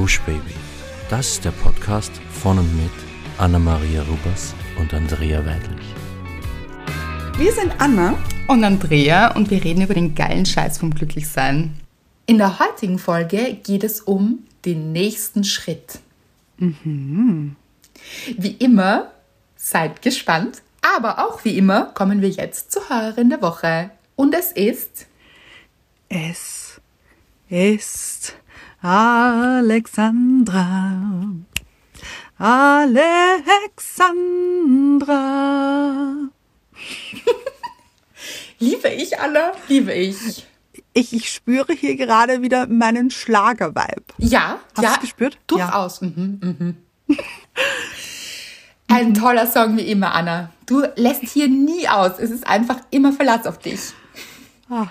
[0.00, 0.54] Gush Baby.
[1.10, 2.90] Das ist der Podcast von und mit
[3.36, 5.86] Anna-Maria Rubers und Andrea Weidlich.
[7.36, 8.16] Wir sind Anna
[8.48, 11.78] und Andrea und wir reden über den geilen Scheiß vom Glücklichsein.
[12.24, 15.98] In der heutigen Folge geht es um den nächsten Schritt.
[16.56, 17.56] Mhm.
[18.38, 19.10] Wie immer,
[19.54, 20.62] seid gespannt,
[20.96, 23.90] aber auch wie immer kommen wir jetzt zur Hörerin der Woche.
[24.16, 25.06] Und es ist.
[26.08, 26.80] Es
[27.50, 28.34] ist
[28.82, 30.56] Alexandra.
[32.38, 33.10] Alexandra.
[38.58, 40.46] liebe ich, Anna, liebe ich.
[40.94, 44.02] Ich, ich spüre hier gerade wieder meinen Schlagervibe.
[44.16, 45.38] Ja, Hast ja, du gespürt?
[45.46, 46.00] Durchaus.
[46.00, 46.06] Ja.
[46.06, 46.76] Mhm, mhm.
[48.88, 50.50] Ein toller Song wie immer, Anna.
[50.64, 52.12] Du lässt hier nie aus.
[52.18, 53.92] Es ist einfach immer Verlass auf dich.
[54.70, 54.86] Ah.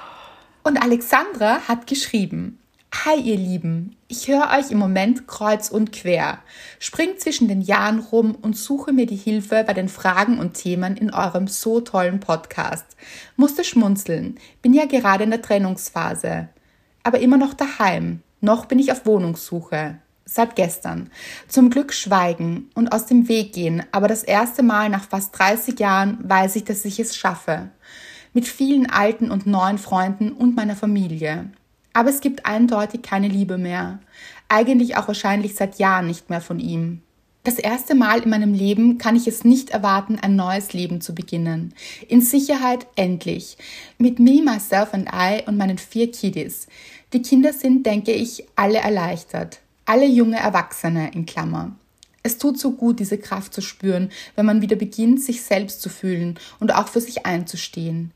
[0.64, 2.59] Und Alexandra hat geschrieben,
[2.92, 6.40] Hi ihr Lieben, ich höre euch im Moment kreuz und quer,
[6.80, 10.98] spring zwischen den Jahren rum und suche mir die Hilfe bei den Fragen und Themen
[10.98, 12.86] in eurem so tollen Podcast.
[13.38, 16.50] Musste schmunzeln, bin ja gerade in der Trennungsphase,
[17.04, 20.00] aber immer noch daheim, noch bin ich auf Wohnungssuche.
[20.26, 21.10] Seit gestern.
[21.48, 25.80] Zum Glück schweigen und aus dem Weg gehen, aber das erste Mal nach fast 30
[25.80, 27.70] Jahren weiß ich, dass ich es schaffe.
[28.34, 31.50] Mit vielen alten und neuen Freunden und meiner Familie.
[32.00, 34.00] Aber es gibt eindeutig keine Liebe mehr.
[34.48, 37.02] Eigentlich auch wahrscheinlich seit Jahren nicht mehr von ihm.
[37.44, 41.14] Das erste Mal in meinem Leben kann ich es nicht erwarten, ein neues Leben zu
[41.14, 41.74] beginnen.
[42.08, 43.58] In Sicherheit endlich.
[43.98, 46.68] Mit me, myself and I und meinen vier Kiddies.
[47.12, 49.60] Die Kinder sind, denke ich, alle erleichtert.
[49.84, 51.74] Alle junge Erwachsene in Klammer.
[52.24, 55.90] Es tut so gut, diese Kraft zu spüren, wenn man wieder beginnt, sich selbst zu
[55.90, 58.14] fühlen und auch für sich einzustehen.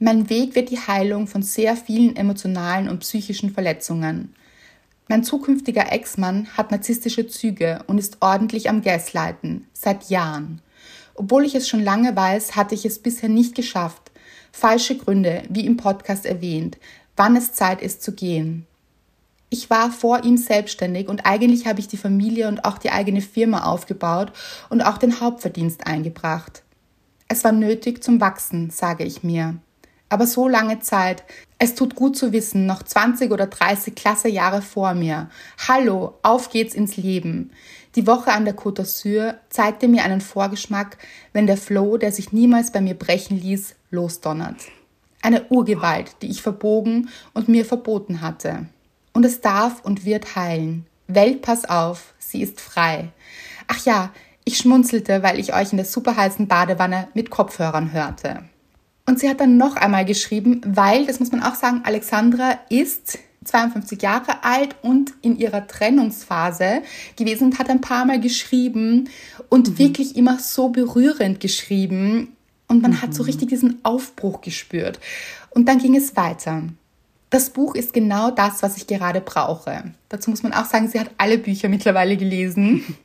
[0.00, 4.34] Mein Weg wird die Heilung von sehr vielen emotionalen und psychischen Verletzungen.
[5.08, 10.62] Mein zukünftiger Ex-Mann hat narzisstische Züge und ist ordentlich am Gaslighten, seit Jahren.
[11.14, 14.10] Obwohl ich es schon lange weiß, hatte ich es bisher nicht geschafft.
[14.50, 16.78] Falsche Gründe, wie im Podcast erwähnt,
[17.16, 18.66] wann es Zeit ist zu gehen.
[19.48, 23.20] Ich war vor ihm selbstständig und eigentlich habe ich die Familie und auch die eigene
[23.20, 24.32] Firma aufgebaut
[24.70, 26.64] und auch den Hauptverdienst eingebracht.
[27.28, 29.60] Es war nötig zum Wachsen, sage ich mir.
[30.14, 31.24] Aber so lange Zeit.
[31.58, 35.28] Es tut gut zu wissen, noch 20 oder 30 klasse Jahre vor mir.
[35.66, 37.50] Hallo, auf geht's ins Leben.
[37.96, 40.98] Die Woche an der Côte d'Azur zeigte mir einen Vorgeschmack,
[41.32, 44.58] wenn der Flow, der sich niemals bei mir brechen ließ, losdonnert.
[45.20, 48.66] Eine Urgewalt, die ich verbogen und mir verboten hatte.
[49.14, 50.86] Und es darf und wird heilen.
[51.08, 53.10] Welt, pass auf, sie ist frei.
[53.66, 54.12] Ach ja,
[54.44, 58.44] ich schmunzelte, weil ich euch in der superheißen Badewanne mit Kopfhörern hörte.
[59.06, 63.18] Und sie hat dann noch einmal geschrieben, weil, das muss man auch sagen, Alexandra ist
[63.44, 66.82] 52 Jahre alt und in ihrer Trennungsphase
[67.16, 69.10] gewesen und hat ein paar Mal geschrieben
[69.50, 69.78] und mhm.
[69.78, 72.34] wirklich immer so berührend geschrieben.
[72.66, 73.02] Und man mhm.
[73.02, 73.26] hat so mhm.
[73.26, 74.98] richtig diesen Aufbruch gespürt.
[75.50, 76.62] Und dann ging es weiter.
[77.28, 79.92] Das Buch ist genau das, was ich gerade brauche.
[80.08, 82.96] Dazu muss man auch sagen, sie hat alle Bücher mittlerweile gelesen.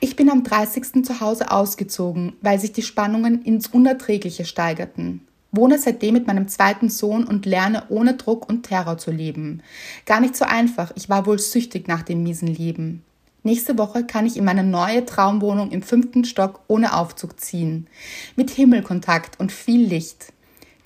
[0.00, 1.04] Ich bin am 30.
[1.04, 5.26] zu Hause ausgezogen, weil sich die Spannungen ins Unerträgliche steigerten.
[5.50, 9.60] Wohne seitdem mit meinem zweiten Sohn und lerne ohne Druck und Terror zu leben.
[10.06, 13.02] Gar nicht so einfach, ich war wohl süchtig nach dem miesen Leben.
[13.42, 17.88] Nächste Woche kann ich in meine neue Traumwohnung im fünften Stock ohne Aufzug ziehen.
[18.36, 20.32] Mit Himmelkontakt und viel Licht.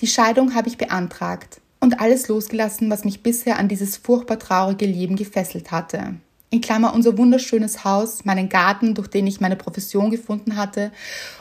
[0.01, 4.87] Die Scheidung habe ich beantragt und alles losgelassen, was mich bisher an dieses furchtbar traurige
[4.87, 6.15] Leben gefesselt hatte
[6.53, 10.93] in Klammer unser wunderschönes Haus, meinen Garten, durch den ich meine Profession gefunden hatte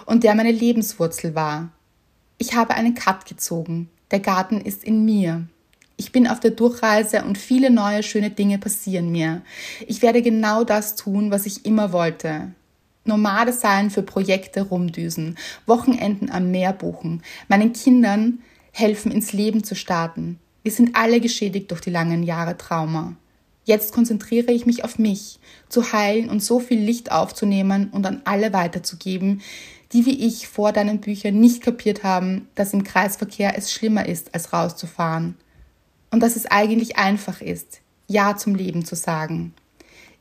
[0.05, 1.69] und der meine Lebenswurzel war.
[2.37, 3.89] Ich habe einen Cut gezogen.
[4.09, 5.45] Der Garten ist in mir.
[5.97, 9.41] Ich bin auf der Durchreise und viele neue schöne Dinge passieren mir.
[9.85, 12.53] Ich werde genau das tun, was ich immer wollte.
[13.03, 18.39] Nomade sein für Projekte rumdüsen, Wochenenden am Meer buchen, meinen Kindern
[18.71, 20.39] helfen ins Leben zu starten.
[20.63, 23.17] Wir sind alle geschädigt durch die langen Jahre Trauma.
[23.71, 25.39] Jetzt konzentriere ich mich auf mich,
[25.69, 29.41] zu heilen und so viel Licht aufzunehmen und an alle weiterzugeben,
[29.93, 34.33] die wie ich vor deinen Büchern nicht kapiert haben, dass im Kreisverkehr es schlimmer ist,
[34.33, 35.35] als rauszufahren.
[36.09, 37.79] Und dass es eigentlich einfach ist,
[38.09, 39.53] Ja zum Leben zu sagen.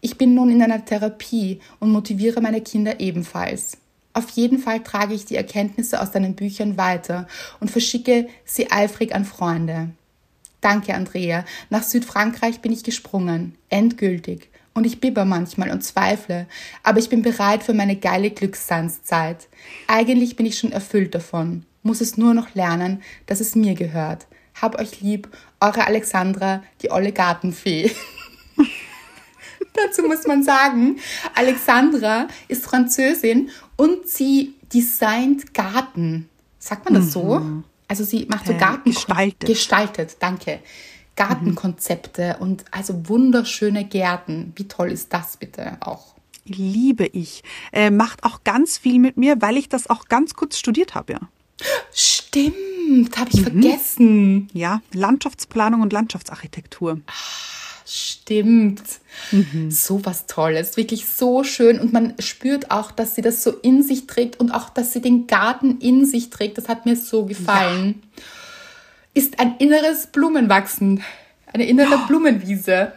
[0.00, 3.78] Ich bin nun in einer Therapie und motiviere meine Kinder ebenfalls.
[4.12, 7.26] Auf jeden Fall trage ich die Erkenntnisse aus deinen Büchern weiter
[7.58, 9.90] und verschicke sie eifrig an Freunde.
[10.60, 11.44] Danke, Andrea.
[11.70, 13.56] Nach Südfrankreich bin ich gesprungen.
[13.68, 14.50] Endgültig.
[14.72, 16.46] Und ich bibber manchmal und zweifle,
[16.84, 19.48] aber ich bin bereit für meine geile Glücksseinszeit.
[19.88, 24.28] Eigentlich bin ich schon erfüllt davon, muss es nur noch lernen, dass es mir gehört.
[24.60, 25.28] Hab euch lieb,
[25.60, 27.90] eure Alexandra, die olle Gartenfee.
[29.74, 30.98] Dazu muss man sagen,
[31.34, 36.28] Alexandra ist Französin und sie designt Garten.
[36.58, 37.10] Sagt man das mhm.
[37.10, 37.62] so?
[37.90, 39.48] Also sie macht so Garten gestaltet.
[39.48, 40.60] gestaltet, danke.
[41.16, 42.42] Gartenkonzepte mhm.
[42.42, 44.52] und also wunderschöne Gärten.
[44.54, 46.14] Wie toll ist das bitte auch?
[46.44, 47.42] Liebe ich.
[47.72, 51.14] Äh, macht auch ganz viel mit mir, weil ich das auch ganz kurz studiert habe,
[51.14, 51.20] ja.
[51.92, 53.44] Stimmt, habe ich mhm.
[53.44, 54.48] vergessen.
[54.52, 57.00] Ja, Landschaftsplanung und Landschaftsarchitektur.
[57.08, 57.59] Ach,
[57.90, 58.82] stimmt.
[59.32, 59.70] Mhm.
[59.70, 61.78] So was Tolles, wirklich so schön.
[61.80, 65.00] Und man spürt auch, dass sie das so in sich trägt und auch, dass sie
[65.00, 66.58] den Garten in sich trägt.
[66.58, 68.02] Das hat mir so gefallen.
[68.16, 68.22] Ja.
[69.22, 71.02] Ist ein inneres Blumenwachsen,
[71.52, 72.06] eine innere oh.
[72.06, 72.92] Blumenwiese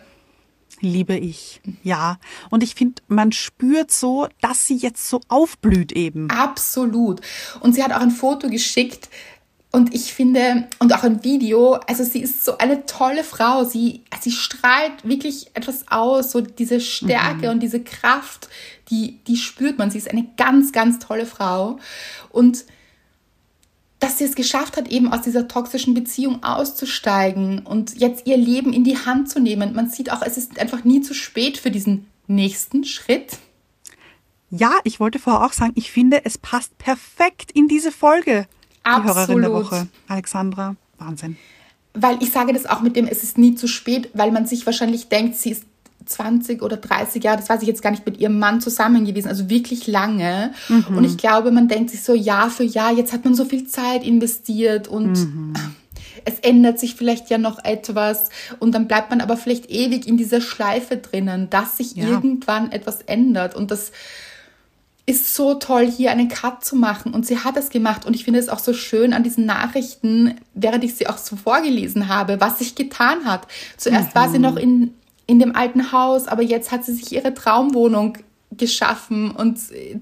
[0.84, 1.62] liebe ich.
[1.82, 2.20] Ja.
[2.50, 6.30] Und ich finde, man spürt so, dass sie jetzt so aufblüht eben.
[6.30, 7.22] Absolut.
[7.62, 9.10] Und sie hat auch ein Foto geschickt.
[9.76, 13.64] Und ich finde, und auch ein Video, also sie ist so eine tolle Frau.
[13.64, 17.54] Sie, sie strahlt wirklich etwas aus, so diese Stärke mhm.
[17.54, 18.50] und diese Kraft,
[18.92, 19.90] die, die spürt man.
[19.90, 21.80] Sie ist eine ganz, ganz tolle Frau.
[22.30, 22.66] Und
[24.00, 28.74] dass sie es geschafft hat, eben aus dieser toxischen Beziehung auszusteigen und jetzt ihr Leben
[28.74, 29.74] in die Hand zu nehmen.
[29.74, 33.40] Man sieht auch, es ist einfach nie zu spät für diesen nächsten Schritt.
[34.52, 38.46] Ja, ich wollte vorher auch sagen, ich finde, es passt perfekt in diese Folge.
[38.84, 39.16] Absolut.
[39.16, 39.88] Die Hörerin der Woche.
[40.08, 41.38] Alexandra, Wahnsinn.
[41.94, 44.66] Weil ich sage das auch mit dem, es ist nie zu spät, weil man sich
[44.66, 45.66] wahrscheinlich denkt, sie ist
[46.06, 49.28] 20 oder 30 Jahre, das weiß ich jetzt gar nicht, mit ihrem Mann zusammen gewesen,
[49.28, 50.52] also wirklich lange.
[50.70, 50.98] Mhm.
[50.98, 53.68] Und ich glaube, man denkt sich so Jahr für Jahr, jetzt hat man so viel
[53.68, 55.54] Zeit investiert und mhm.
[56.26, 60.18] es ändert sich vielleicht ja noch etwas und dann bleibt man aber vielleicht ewig in
[60.18, 62.08] dieser Schleife drinnen, dass sich ja.
[62.08, 63.92] irgendwann etwas ändert und das
[65.06, 67.14] ist so toll, hier einen Cut zu machen.
[67.14, 68.06] Und sie hat es gemacht.
[68.06, 71.36] Und ich finde es auch so schön an diesen Nachrichten, während ich sie auch so
[71.36, 73.48] vorgelesen habe, was sich getan hat.
[73.78, 74.16] Zuerst mhm.
[74.16, 74.94] war sie noch in
[75.26, 78.18] in dem alten Haus, aber jetzt hat sie sich ihre Traumwohnung
[78.52, 79.60] geschaffen und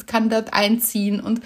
[0.07, 1.41] kann dort einziehen und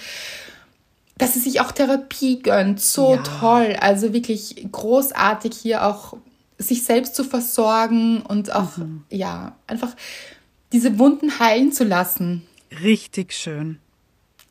[1.17, 2.81] dass sie sich auch Therapie gönnt.
[2.81, 3.23] So ja.
[3.39, 3.77] toll.
[3.79, 6.17] Also wirklich großartig hier auch
[6.57, 9.03] sich selbst zu versorgen und auch, mhm.
[9.09, 9.95] ja, einfach
[10.73, 12.45] diese Wunden heilen zu lassen.
[12.81, 13.79] Richtig schön.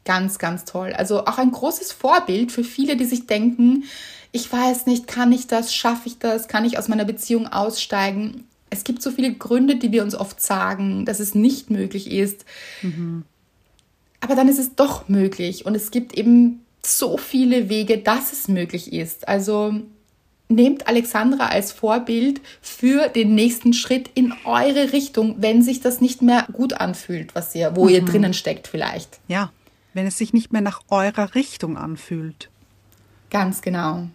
[0.05, 0.93] Ganz, ganz toll.
[0.93, 3.85] Also auch ein großes Vorbild für viele, die sich denken,
[4.33, 8.47] ich weiß nicht, kann ich das, schaffe ich das, kann ich aus meiner Beziehung aussteigen?
[8.75, 12.45] es gibt so viele Gründe, die wir uns oft sagen, dass es nicht möglich ist.
[12.83, 13.25] Mhm.
[14.21, 18.49] Aber dann ist es doch möglich und es gibt eben so viele Wege, dass es
[18.49, 19.29] möglich ist.
[19.29, 19.75] Also
[20.49, 26.23] nehmt Alexandra als Vorbild für den nächsten Schritt in eure Richtung, wenn sich das nicht
[26.23, 27.91] mehr gut anfühlt, was ihr, wo mhm.
[27.91, 29.19] ihr drinnen steckt vielleicht.
[29.29, 29.51] Ja,
[29.95, 32.51] wenn es sich nicht mehr nach eurer Richtung anfühlt.
[33.31, 34.09] Ganz genau.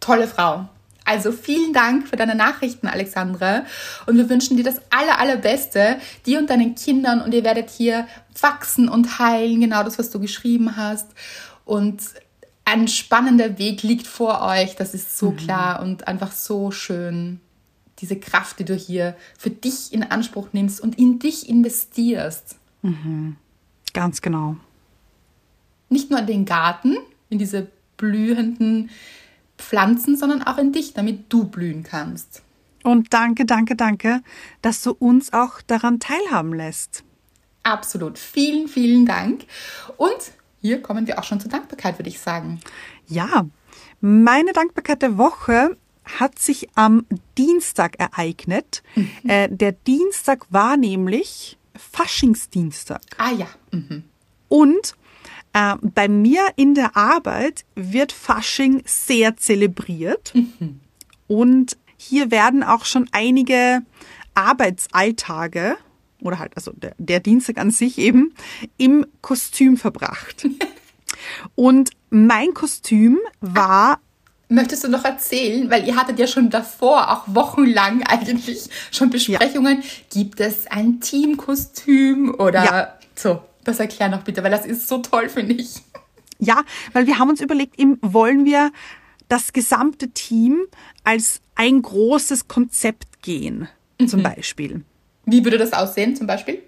[0.00, 0.68] Tolle Frau.
[1.04, 3.64] Also vielen Dank für deine Nachrichten, Alexandra.
[4.06, 7.20] Und wir wünschen dir das aller, allerbeste, dir und deinen Kindern.
[7.20, 8.08] Und ihr werdet hier
[8.40, 11.06] wachsen und heilen, genau das, was du geschrieben hast.
[11.64, 12.02] Und
[12.66, 15.36] ein spannender Weg liegt vor euch, das ist so mhm.
[15.36, 17.40] klar und einfach so schön.
[18.00, 22.56] Diese Kraft, die du hier für dich in Anspruch nimmst und in dich investierst.
[22.82, 23.36] Mhm.
[23.94, 24.56] Ganz genau.
[25.88, 26.96] Nicht nur in den Garten,
[27.30, 28.90] in diese blühenden
[29.56, 32.42] Pflanzen, sondern auch in dich, damit du blühen kannst.
[32.82, 34.22] Und danke, danke, danke,
[34.60, 37.04] dass du uns auch daran teilhaben lässt.
[37.62, 38.18] Absolut.
[38.18, 39.44] Vielen, vielen Dank.
[39.96, 40.32] Und
[40.66, 42.60] hier kommen wir auch schon zur Dankbarkeit, würde ich sagen.
[43.06, 43.46] Ja,
[44.00, 45.76] meine Dankbarkeit der Woche
[46.18, 47.06] hat sich am
[47.38, 48.82] Dienstag ereignet.
[48.96, 49.10] Mhm.
[49.28, 53.00] Äh, der Dienstag war nämlich Faschingsdienstag.
[53.18, 53.46] Ah ja.
[53.70, 54.04] Mhm.
[54.48, 54.96] Und
[55.52, 60.80] äh, bei mir in der Arbeit wird Fasching sehr zelebriert mhm.
[61.28, 63.82] und hier werden auch schon einige
[64.34, 65.76] Arbeitsalltage
[66.26, 68.34] oder halt also der, der Dienstag an sich eben
[68.76, 70.46] im Kostüm verbracht.
[71.54, 74.00] und mein Kostüm war
[74.48, 79.80] Möchtest du noch erzählen, weil ihr hattet ja schon davor, auch wochenlang eigentlich schon Besprechungen,
[79.80, 79.88] ja.
[80.12, 82.98] gibt es ein Teamkostüm oder ja.
[83.16, 83.42] so?
[83.64, 85.82] Das erklär noch bitte, weil das ist so toll, finde ich.
[86.38, 88.70] Ja, weil wir haben uns überlegt, eben wollen wir
[89.28, 90.66] das gesamte Team
[91.02, 93.68] als ein großes Konzept gehen,
[93.98, 94.06] mhm.
[94.06, 94.84] zum Beispiel.
[95.26, 96.62] Wie würde das aussehen, zum Beispiel?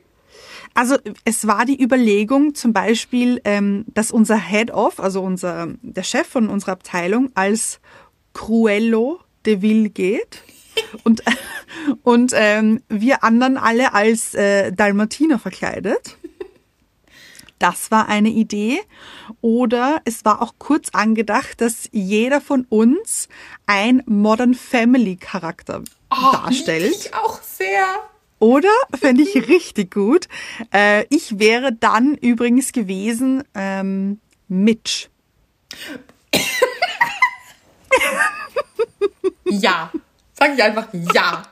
[0.74, 6.26] Also es war die Überlegung zum Beispiel, ähm, dass unser Head-Off, also unser, der Chef
[6.26, 7.80] von unserer Abteilung, als
[8.34, 10.42] Cruello de Ville geht
[11.04, 11.22] und,
[12.02, 16.16] und ähm, wir anderen alle als äh, Dalmatiner verkleidet.
[17.58, 18.80] Das war eine Idee.
[19.40, 23.28] Oder es war auch kurz angedacht, dass jeder von uns
[23.66, 26.94] ein Modern Family Charakter oh, darstellt.
[26.94, 27.84] Ich auch sehr.
[28.38, 28.68] Oder
[28.98, 30.28] fände ich richtig gut.
[30.72, 35.08] Äh, ich wäre dann übrigens gewesen ähm, Mitch.
[39.44, 39.90] ja.
[40.34, 41.42] Sag ich einfach ja.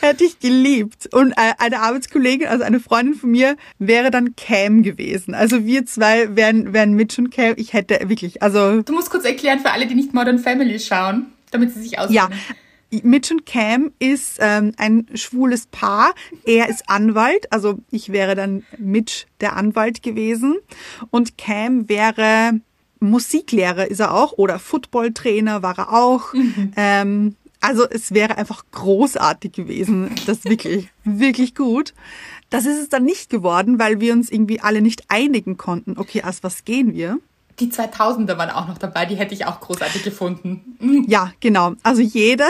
[0.00, 1.08] Hätte ich geliebt.
[1.12, 5.34] Und äh, eine Arbeitskollegin, also eine Freundin von mir, wäre dann Cam gewesen.
[5.34, 7.54] Also wir zwei wären, wären Mitch und Cam.
[7.56, 8.82] Ich hätte wirklich, also.
[8.82, 12.30] Du musst kurz erklären für alle, die nicht Modern Family schauen, damit sie sich auskennen.
[12.30, 12.54] Ja.
[12.90, 16.14] Mitch und Cam ist ähm, ein schwules Paar.
[16.44, 20.56] Er ist Anwalt, also ich wäre dann Mitch der Anwalt gewesen.
[21.10, 22.60] Und Cam wäre
[23.00, 26.34] Musiklehrer ist er auch oder Footballtrainer war er auch.
[26.34, 26.72] Mhm.
[26.76, 30.10] Ähm, also es wäre einfach großartig gewesen.
[30.26, 31.94] Das wirklich, wirklich gut.
[32.48, 35.96] Das ist es dann nicht geworden, weil wir uns irgendwie alle nicht einigen konnten.
[35.96, 37.18] Okay, als was gehen wir?
[37.60, 41.04] Die 2000er waren auch noch dabei, die hätte ich auch großartig gefunden.
[41.06, 41.74] Ja, genau.
[41.82, 42.48] Also jeder,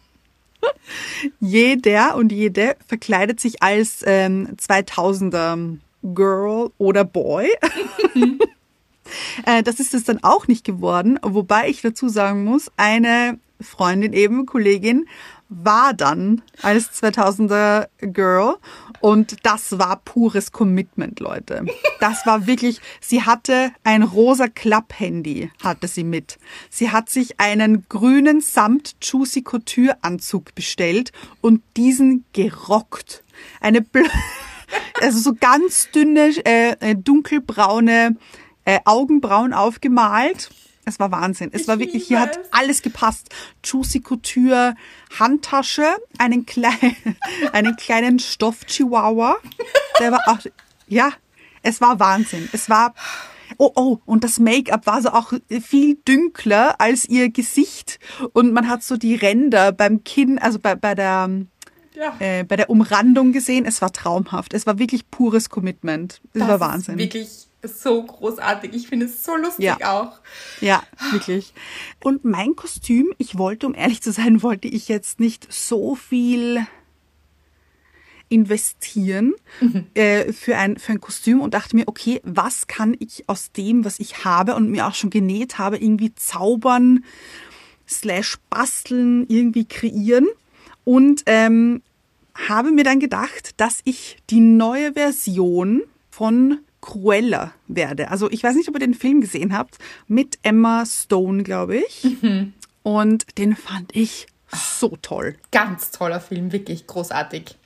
[1.40, 7.48] jeder und jede verkleidet sich als ähm, 2000er Girl oder Boy.
[9.46, 14.12] äh, das ist es dann auch nicht geworden, wobei ich dazu sagen muss, eine Freundin
[14.12, 15.06] eben, Kollegin,
[15.48, 18.56] war dann als 2000er Girl
[19.00, 21.64] und das war pures Commitment, Leute.
[22.00, 26.38] Das war wirklich, sie hatte ein rosa Klapphandy, hatte sie mit.
[26.68, 33.24] Sie hat sich einen grünen Samt Juicy Couture Anzug bestellt und diesen gerockt.
[33.60, 33.86] Eine,
[35.00, 38.16] also so ganz dünne, äh, äh, dunkelbraune
[38.64, 40.50] äh, Augenbrauen aufgemalt
[40.88, 41.50] es war Wahnsinn.
[41.52, 43.28] Es ich war wirklich, hier hat alles gepasst.
[43.64, 44.74] Juicy Couture,
[45.18, 45.86] Handtasche,
[46.18, 46.96] einen kleinen,
[47.52, 49.36] einen kleinen Stoff-Chihuahua.
[50.00, 50.38] Der war auch,
[50.86, 51.12] ja,
[51.62, 52.48] es war Wahnsinn.
[52.52, 52.94] Es war,
[53.58, 57.98] oh, oh, und das Make-up war so auch viel dünkler als ihr Gesicht.
[58.32, 61.28] Und man hat so die Ränder beim Kinn, also bei, bei der,
[61.94, 62.16] ja.
[62.18, 63.66] äh, bei der Umrandung gesehen.
[63.66, 64.54] Es war traumhaft.
[64.54, 66.20] Es war wirklich pures Commitment.
[66.32, 66.98] Es das war Wahnsinn.
[66.98, 68.74] wirklich so großartig.
[68.74, 69.76] Ich finde es so lustig ja.
[69.80, 70.20] auch.
[70.60, 71.52] Ja, wirklich.
[72.02, 76.66] Und mein Kostüm, ich wollte, um ehrlich zu sein, wollte ich jetzt nicht so viel
[78.30, 79.86] investieren mhm.
[79.94, 83.84] äh, für, ein, für ein Kostüm und dachte mir, okay, was kann ich aus dem,
[83.84, 87.04] was ich habe und mir auch schon genäht habe, irgendwie zaubern,
[87.88, 90.26] slash basteln, irgendwie kreieren.
[90.84, 91.82] Und ähm,
[92.48, 98.10] habe mir dann gedacht, dass ich die neue Version von Cruella werde.
[98.10, 99.76] Also ich weiß nicht, ob ihr den Film gesehen habt,
[100.06, 102.04] mit Emma Stone, glaube ich.
[102.22, 102.54] Mhm.
[102.82, 105.36] Und den fand ich so toll.
[105.50, 107.58] Ganz toller Film, wirklich großartig.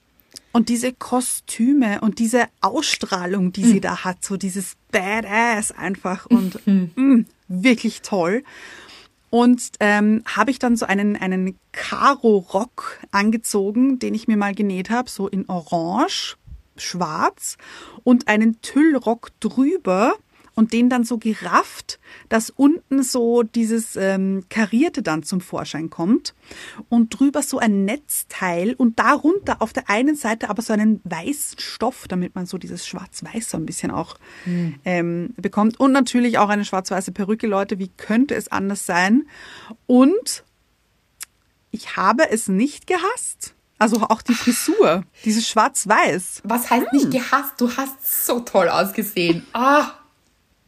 [0.51, 3.69] Und diese Kostüme und diese Ausstrahlung, die mhm.
[3.69, 6.91] sie da hat, so dieses Badass einfach und mhm.
[6.97, 8.43] mh, wirklich toll.
[9.31, 14.91] Und ähm, habe ich dann so einen, einen Karo-Rock angezogen, den ich mir mal genäht
[14.91, 16.37] habe, so in Orange
[16.77, 17.57] schwarz
[18.05, 20.15] und einen Tüllrock drüber
[20.55, 21.99] und den dann so gerafft,
[22.29, 26.35] dass unten so dieses ähm, Karierte dann zum Vorschein kommt
[26.89, 31.59] und drüber so ein Netzteil und darunter auf der einen Seite aber so einen weißen
[31.59, 34.75] Stoff, damit man so dieses Schwarz-Weiß so ein bisschen auch mhm.
[34.85, 39.27] ähm, bekommt und natürlich auch eine schwarz-weiße Perücke, Leute, wie könnte es anders sein?
[39.87, 40.45] Und
[41.71, 43.55] ich habe es nicht gehasst.
[43.83, 46.43] Also auch die Frisur, dieses Schwarz-Weiß.
[46.45, 46.99] Was heißt hm.
[46.99, 47.61] nicht gehasst?
[47.61, 49.45] Du hast so toll ausgesehen.
[49.53, 49.91] Ah,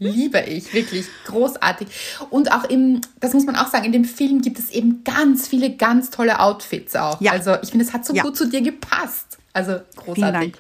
[0.01, 1.87] liebe ich, wirklich großartig.
[2.31, 5.47] Und auch im, das muss man auch sagen, in dem Film gibt es eben ganz
[5.47, 7.21] viele ganz tolle Outfits auch.
[7.21, 7.31] Ja.
[7.31, 8.25] Also ich finde, es hat so ja.
[8.25, 9.39] gut zu dir gepasst.
[9.53, 10.57] Also großartig.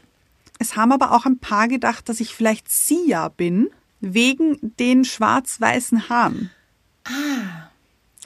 [0.60, 3.68] Es haben aber auch ein paar gedacht, dass ich vielleicht Sia bin,
[4.00, 6.50] wegen den schwarz-weißen Haaren.
[7.04, 7.70] Ah.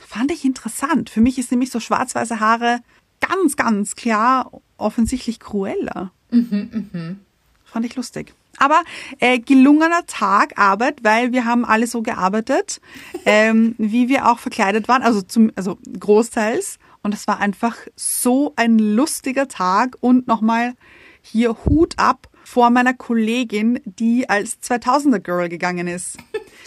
[0.07, 1.09] Fand ich interessant.
[1.09, 2.81] Für mich ist nämlich so schwarz-weiße Haare
[3.29, 6.13] ganz, ganz klar offensichtlich Cruella.
[6.31, 7.17] Mhm, mh.
[7.65, 8.33] Fand ich lustig.
[8.59, 8.83] Aber
[9.21, 12.81] äh, gelungener Tag Arbeit, weil wir haben alle so gearbeitet,
[13.25, 16.79] ähm, wie wir auch verkleidet waren, also zum, also großteils.
[17.03, 20.75] Und es war einfach so ein lustiger Tag und nochmal
[21.23, 26.17] hier Hut ab vor meiner Kollegin, die als 2000er Girl gegangen ist.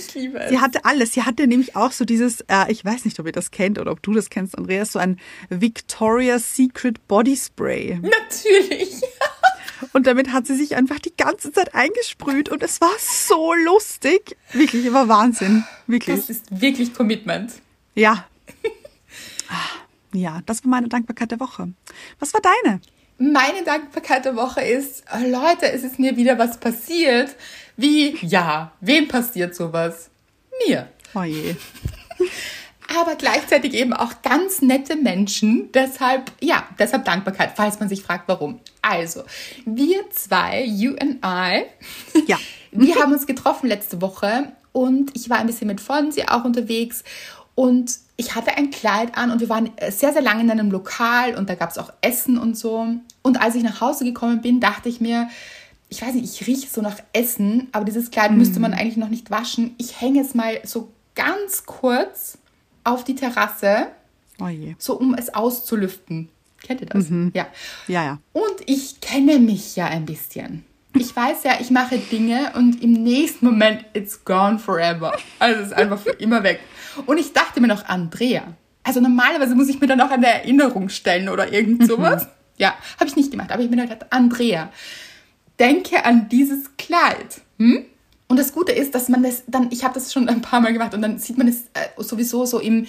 [0.08, 0.50] Ich liebe es.
[0.50, 1.14] Sie hatte alles.
[1.14, 3.92] Sie hatte nämlich auch so dieses, äh, ich weiß nicht, ob ihr das kennt oder
[3.92, 8.00] ob du das kennst, Andreas, so ein Victoria's Secret Body Spray.
[8.02, 9.02] Natürlich.
[9.94, 14.38] Und damit hat sie sich einfach die ganze Zeit eingesprüht und es war so lustig.
[14.54, 15.64] Wirklich, war Wahnsinn.
[15.88, 16.18] Wirklich.
[16.18, 17.52] Das ist wirklich Commitment.
[17.96, 18.26] Ja.
[20.14, 21.70] Ja, das war meine Dankbarkeit der Woche.
[22.20, 22.80] Was war deine?
[23.18, 27.36] Meine Dankbarkeit der Woche ist, Leute, es ist mir wieder was passiert.
[27.78, 30.10] Wie, ja, wem passiert sowas?
[30.68, 30.88] Mir.
[31.14, 31.56] Oh je.
[33.00, 35.72] aber gleichzeitig eben auch ganz nette Menschen.
[35.74, 38.60] Deshalb, ja, deshalb Dankbarkeit, falls man sich fragt, warum.
[38.82, 39.24] Also,
[39.66, 41.66] wir zwei, you and I,
[42.28, 42.38] Ja.
[42.72, 47.04] wir haben uns getroffen letzte Woche und ich war ein bisschen mit Fonsi auch unterwegs
[47.56, 51.36] und ich hatte ein Kleid an und wir waren sehr, sehr lange in einem Lokal
[51.36, 52.88] und da gab es auch Essen und so.
[53.24, 55.28] Und als ich nach Hause gekommen bin, dachte ich mir,
[55.92, 59.10] ich weiß nicht, ich rieche so nach Essen, aber dieses Kleid müsste man eigentlich noch
[59.10, 59.76] nicht waschen.
[59.78, 62.38] Ich hänge es mal so ganz kurz
[62.86, 63.88] auf die Terrasse,
[64.40, 64.48] Oh
[64.80, 66.30] so um es auszulüften.
[66.64, 67.08] Kennt ihr das?
[67.34, 67.48] Ja.
[67.88, 68.20] Ja, ja.
[68.32, 70.64] Und ich kenne mich ja ein bisschen.
[70.94, 75.14] Ich weiß ja, ich mache Dinge und im nächsten Moment it's gone forever.
[75.40, 76.62] Also es ist einfach für immer weg.
[77.06, 78.44] Und ich dachte mir noch, Andrea.
[78.84, 82.28] Also normalerweise muss ich mir dann noch eine Erinnerung stellen oder irgend sowas.
[82.58, 83.52] Ja, habe ich nicht gemacht.
[83.52, 84.70] Aber ich mir gedacht, Andrea,
[85.62, 87.42] denke an dieses Kleid.
[87.58, 87.86] Hm?
[88.28, 90.74] Und das Gute ist, dass man das dann, ich habe das schon ein paar Mal
[90.74, 92.88] gemacht und dann sieht man es äh, sowieso so im,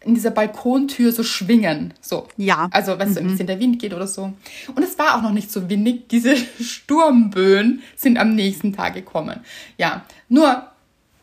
[0.00, 1.94] in dieser Balkontür so schwingen.
[2.00, 2.28] So.
[2.36, 2.68] Ja.
[2.70, 4.32] Also, wenn es so ein bisschen der Wind geht oder so.
[4.74, 6.08] Und es war auch noch nicht so windig.
[6.08, 9.40] Diese Sturmböen sind am nächsten Tag gekommen.
[9.78, 10.66] Ja, nur,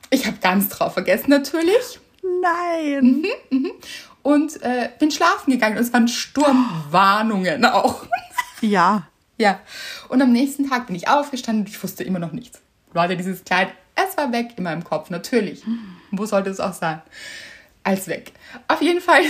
[0.10, 2.00] ich habe ganz drauf vergessen natürlich
[2.42, 3.24] Nein.
[4.24, 5.78] und äh, bin schlafen gegangen.
[5.78, 8.04] Und es waren Sturmwarnungen auch.
[8.62, 9.08] Ja.
[9.40, 9.60] Ja,
[10.10, 12.62] und am nächsten Tag bin ich aufgestanden und ich wusste immer noch nichts.
[12.94, 15.64] Leute, dieses Kleid, es war weg in meinem Kopf, natürlich.
[16.12, 17.02] Wo sollte es auch sein?
[17.84, 18.34] Als weg.
[18.68, 19.22] Auf jeden Fall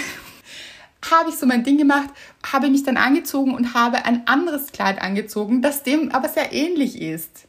[1.12, 2.10] habe ich so mein Ding gemacht,
[2.52, 7.00] habe mich dann angezogen und habe ein anderes Kleid angezogen, das dem aber sehr ähnlich
[7.00, 7.46] ist.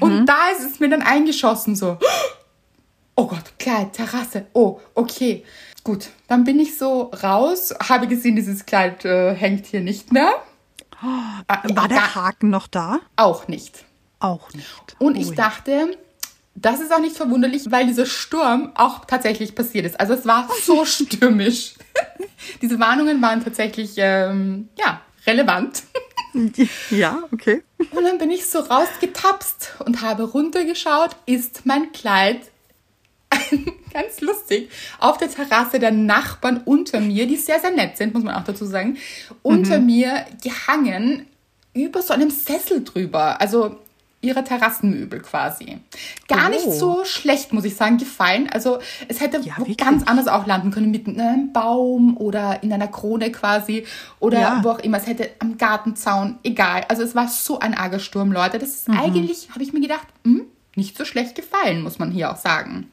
[0.00, 1.98] Und da ist es mir dann eingeschossen so.
[3.18, 4.44] Oh Gott, Kleid, Terrasse.
[4.52, 5.42] Oh, okay.
[5.82, 10.34] Gut, dann bin ich so raus, habe gesehen, dieses Kleid äh, hängt hier nicht mehr.
[11.02, 13.00] Äh, War der Haken noch da?
[13.16, 13.84] auch nicht.
[14.18, 14.96] Auch nicht.
[14.98, 15.96] Und ich dachte,
[16.54, 20.00] das ist auch nicht verwunderlich, weil dieser Sturm auch tatsächlich passiert ist.
[20.00, 21.74] Also es war so stürmisch.
[22.62, 25.82] Diese Warnungen waren tatsächlich, ähm, ja, relevant.
[26.90, 27.62] Ja, okay.
[27.92, 32.40] Und dann bin ich so rausgetapst und habe runtergeschaut, ist mein Kleid
[33.92, 38.22] ganz lustig auf der Terrasse der Nachbarn unter mir, die sehr, sehr nett sind, muss
[38.22, 38.96] man auch dazu sagen,
[39.42, 41.26] unter mir gehangen
[41.74, 43.40] über so einem Sessel drüber.
[43.40, 43.76] Also
[44.22, 45.78] ihre Terrassenmöbel quasi.
[46.26, 46.50] Gar Oh.
[46.50, 48.48] nicht so schlecht, muss ich sagen, gefallen.
[48.50, 52.88] Also es hätte Ja, ganz anders auch landen können, mit einem Baum oder in einer
[52.88, 53.84] Krone quasi
[54.18, 54.60] oder Ja.
[54.64, 54.96] wo auch immer.
[54.98, 56.84] Es hätte am Gartenzaun, egal.
[56.88, 58.58] Also es war so ein arger Sturm, Leute.
[58.58, 60.42] Das ist eigentlich, habe ich mir gedacht, hm,
[60.76, 62.90] nicht so schlecht gefallen, muss man hier auch sagen.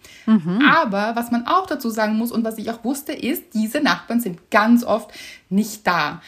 [0.65, 4.19] Aber was man auch dazu sagen muss und was ich auch wusste, ist, diese Nachbarn
[4.21, 5.11] sind ganz oft
[5.49, 6.21] nicht da.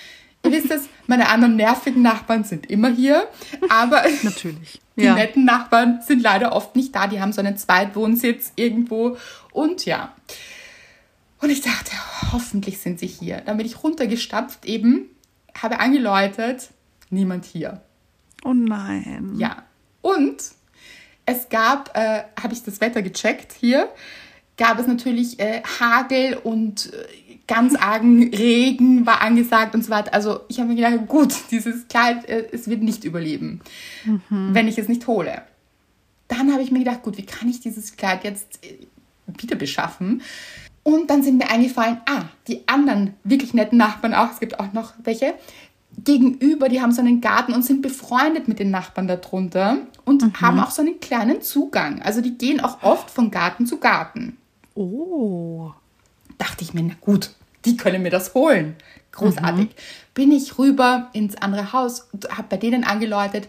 [0.44, 3.28] Ihr wisst es, meine anderen nervigen Nachbarn sind immer hier,
[3.70, 4.82] aber Natürlich.
[4.98, 5.16] die Ja.
[5.16, 7.08] netten Nachbarn sind leider oft nicht da.
[7.08, 9.18] Die haben so einen Zweitwohnsitz irgendwo.
[9.52, 10.14] Und ja.
[11.42, 11.92] Und ich dachte,
[12.32, 13.42] hoffentlich sind sie hier.
[13.46, 15.06] Dann bin ich runtergestapft eben,
[15.62, 16.70] habe angeläutet,
[17.10, 17.82] niemand hier.
[18.44, 19.34] Oh nein.
[19.38, 19.64] Ja.
[20.02, 20.38] Und
[21.26, 23.90] es gab, äh, habe ich das Wetter gecheckt hier,
[24.58, 27.06] gab es natürlich äh, Hagel und äh,
[27.48, 30.14] ganz argen Regen war angesagt und so weiter.
[30.14, 33.62] Also ich habe mir gedacht, gut, dieses Kleid, äh, es wird nicht überleben,
[34.30, 35.42] wenn ich es nicht hole.
[36.28, 38.78] Dann habe ich mir gedacht, gut, wie kann ich dieses Kleid jetzt äh,
[39.40, 40.22] wieder beschaffen?
[40.82, 44.72] Und dann sind mir eingefallen, ah, die anderen wirklich netten Nachbarn auch, es gibt auch
[44.72, 45.34] noch welche,
[46.04, 50.60] gegenüber, die haben so einen Garten und sind befreundet mit den Nachbarn darunter und haben
[50.60, 52.02] auch so einen kleinen Zugang.
[52.02, 54.38] Also die gehen auch oft von Garten zu Garten.
[54.74, 55.72] Oh.
[56.38, 57.32] Dachte ich mir, na gut,
[57.64, 58.76] die können mir das holen.
[59.12, 59.70] Großartig.
[60.14, 63.48] Bin ich rüber ins andere Haus und habe bei denen angeläutet,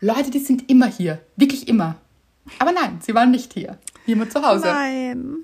[0.00, 1.96] Leute, die sind immer hier, wirklich immer.
[2.58, 3.78] Aber nein, sie waren nicht hier.
[4.06, 5.36] Jemand zu Hause Nein.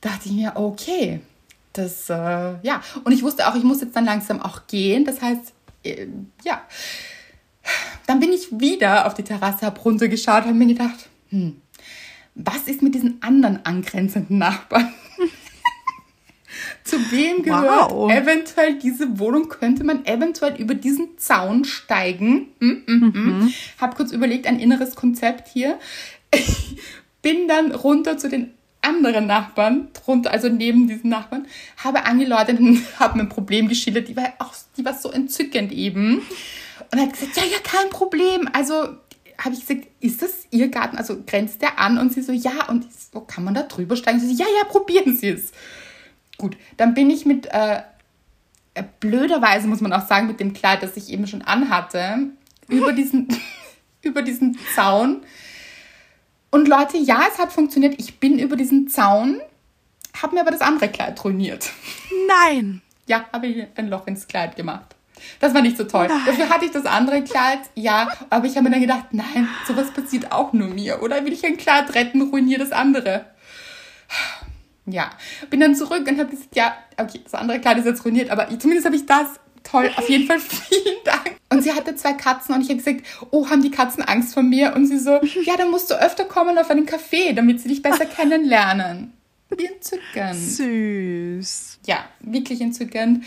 [0.00, 1.20] dachte ich mir, okay,
[1.72, 2.14] das, äh,
[2.62, 2.82] ja.
[3.04, 5.04] Und ich wusste auch, ich muss jetzt dann langsam auch gehen.
[5.04, 5.52] Das heißt,
[5.84, 6.06] äh,
[6.44, 6.62] ja.
[8.06, 11.60] Dann bin ich wieder auf die Terrasse, habe runtergeschaut, habe mir gedacht, hm,
[12.34, 14.92] was ist mit diesen anderen angrenzenden Nachbarn?
[16.84, 18.10] Zu wem gehört Wow.
[18.10, 19.48] eventuell diese Wohnung?
[19.48, 22.48] Könnte man eventuell über diesen Zaun steigen?
[22.60, 23.52] Hm, hm, hm.
[23.80, 25.78] Hab kurz überlegt, ein inneres Konzept hier.
[27.22, 32.82] Bin dann runter zu den anderen Nachbarn, drunter, also neben diesen Nachbarn, habe angeläutet und
[32.98, 34.08] habe mir ein Problem geschildert.
[34.08, 36.22] Die war auch, die war so entzückend eben.
[36.92, 38.48] Und hat gesagt, ja, ja, kein Problem.
[38.52, 38.96] Also
[39.38, 40.96] habe ich gesagt, ist das Ihr Garten?
[40.96, 41.98] Also grenzt der an?
[41.98, 42.68] Und sie so, ja.
[42.68, 44.20] Und ich so, kann man da drüber steigen?
[44.20, 45.52] Sie so, ja, ja, probieren Sie es.
[46.36, 47.82] Gut, dann bin ich mit, äh,
[48.74, 52.30] äh, blöderweise muss man auch sagen, mit dem Kleid, das ich eben schon anhatte,
[52.68, 53.28] über diesen,
[54.02, 55.22] über diesen Zaun.
[56.50, 57.94] Und Leute, ja, es hat funktioniert.
[57.98, 59.40] Ich bin über diesen Zaun,
[60.20, 61.70] habe mir aber das andere Kleid ruiniert.
[62.26, 62.82] Nein.
[63.06, 64.96] Ja, habe ich ein Loch ins Kleid gemacht.
[65.38, 66.08] Das war nicht so toll.
[66.08, 66.22] Nein.
[66.26, 69.92] Dafür hatte ich das andere Kleid, ja, aber ich habe mir dann gedacht, nein, sowas
[69.92, 71.02] passiert auch nur mir.
[71.02, 73.26] Oder will ich ein Kleid retten, ruiniere das andere.
[74.86, 75.10] Ja,
[75.50, 78.48] bin dann zurück und habe gesagt, ja, okay, das andere Kleid ist jetzt ruiniert, aber
[78.58, 79.38] zumindest habe ich das.
[79.62, 81.36] Toll, auf jeden Fall vielen Dank.
[81.52, 84.42] Und sie hatte zwei Katzen und ich habe gesagt, oh, haben die Katzen Angst vor
[84.42, 84.74] mir?
[84.74, 87.82] Und sie so, ja, dann musst du öfter kommen auf einen Café, damit sie dich
[87.82, 89.12] besser kennenlernen.
[89.50, 90.36] Wie entzückend.
[90.36, 91.80] Süß.
[91.86, 93.24] Ja, wirklich entzückend.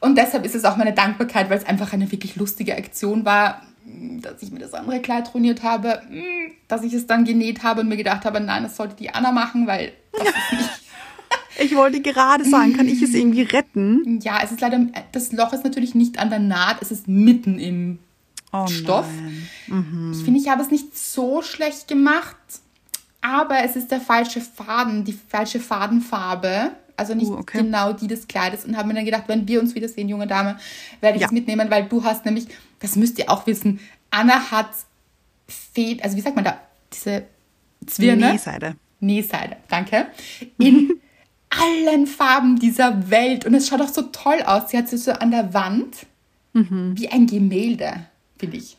[0.00, 3.62] Und deshalb ist es auch meine Dankbarkeit, weil es einfach eine wirklich lustige Aktion war,
[3.84, 6.02] dass ich mir das andere Kleid ruiniert habe,
[6.68, 9.32] dass ich es dann genäht habe und mir gedacht habe, nein, das sollte die Anna
[9.32, 10.70] machen, weil das ist nicht
[11.60, 14.20] ich wollte gerade sagen, kann ich es irgendwie retten?
[14.22, 17.58] Ja, es ist leider, das Loch ist natürlich nicht an der Naht, es ist mitten
[17.58, 17.98] im
[18.52, 19.08] oh Stoff.
[19.66, 20.12] Mhm.
[20.12, 22.36] Ich finde, ich habe es nicht so schlecht gemacht,
[23.20, 26.72] aber es ist der falsche Faden, die falsche Fadenfarbe.
[26.96, 27.58] Also nicht uh, okay.
[27.58, 28.66] genau die des Kleides.
[28.66, 30.58] Und habe mir dann gedacht, wenn wir uns wiedersehen, junge Dame,
[31.00, 31.28] werde ich ja.
[31.28, 32.46] es mitnehmen, weil du hast nämlich,
[32.80, 34.68] das müsst ihr auch wissen, Anna hat
[35.48, 36.60] Fed, also wie sagt man da,
[36.92, 37.24] diese
[37.86, 38.32] Zwirne?
[38.32, 38.76] Nähseide.
[39.00, 40.08] Nähseide, danke.
[40.58, 40.99] In
[41.60, 43.44] allen Farben dieser Welt.
[43.44, 44.70] Und es schaut auch so toll aus.
[44.70, 46.06] Sie hat sie so an der Wand
[46.52, 46.92] mhm.
[46.96, 48.06] wie ein Gemälde,
[48.38, 48.76] finde ich.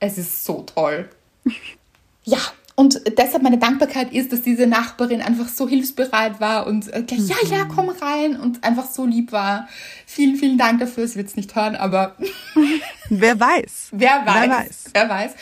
[0.00, 1.08] Es ist so toll.
[2.24, 2.38] ja,
[2.76, 7.20] und deshalb meine Dankbarkeit ist, dass diese Nachbarin einfach so hilfsbereit war und äh, gleich,
[7.20, 7.28] mhm.
[7.28, 9.68] ja, ja, komm rein und einfach so lieb war.
[10.06, 11.06] Vielen, vielen Dank dafür.
[11.06, 12.16] Sie wird es nicht hören, aber.
[13.10, 13.90] Wer weiß.
[13.92, 14.34] Wer weiß.
[14.34, 14.84] Wer weiß.
[14.92, 15.32] Wer weiß.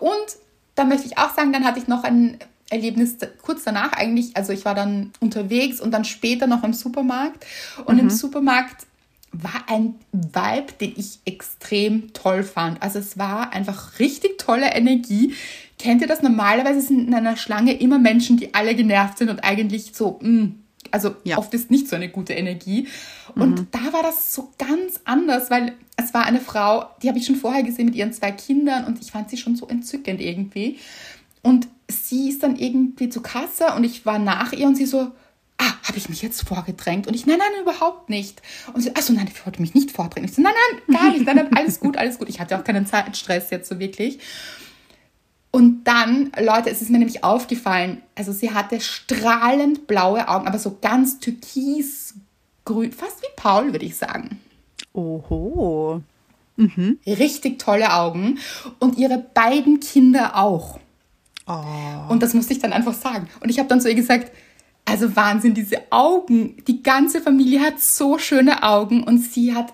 [0.00, 0.36] Und
[0.74, 2.38] da möchte ich auch sagen, dann hatte ich noch ein
[2.70, 7.44] Erlebnis kurz danach eigentlich, also ich war dann unterwegs und dann später noch im Supermarkt.
[7.84, 8.00] Und mhm.
[8.00, 8.86] im Supermarkt
[9.32, 12.82] war ein Vibe, den ich extrem toll fand.
[12.82, 15.34] Also es war einfach richtig tolle Energie.
[15.78, 16.22] Kennt ihr das?
[16.22, 20.28] Normalerweise sind in einer Schlange immer Menschen, die alle genervt sind und eigentlich so, mh,
[20.28, 20.54] mm,
[20.90, 21.38] also ja.
[21.38, 22.88] oft ist nicht so eine gute Energie.
[23.34, 23.66] Und mhm.
[23.70, 27.36] da war das so ganz anders, weil es war eine Frau, die habe ich schon
[27.36, 30.78] vorher gesehen mit ihren zwei Kindern und ich fand sie schon so entzückend irgendwie.
[31.42, 35.12] Und sie ist dann irgendwie zur Kasse und ich war nach ihr und sie so,
[35.58, 37.06] ah, habe ich mich jetzt vorgedrängt?
[37.06, 38.40] Und ich, nein, nein, überhaupt nicht.
[38.72, 40.28] Und sie, achso, nein, ich wollte mich nicht vordrängen.
[40.28, 40.52] Ich so, nein,
[40.86, 42.28] nein, gar nicht, nein, nein, alles gut, alles gut.
[42.28, 44.18] Ich hatte auch keinen Zeitstress jetzt so wirklich.
[45.52, 50.60] Und dann, Leute, es ist mir nämlich aufgefallen, also sie hatte strahlend blaue Augen, aber
[50.60, 54.40] so ganz türkisgrün, fast wie Paul, würde ich sagen.
[54.92, 56.02] Oho.
[56.56, 56.98] Mhm.
[57.06, 58.38] Richtig tolle Augen.
[58.78, 60.78] Und ihre beiden Kinder auch.
[61.50, 62.12] Oh.
[62.12, 63.28] Und das musste ich dann einfach sagen.
[63.40, 64.30] Und ich habe dann zu ihr gesagt,
[64.84, 66.56] also Wahnsinn, diese Augen.
[66.66, 69.72] Die ganze Familie hat so schöne Augen und sie hat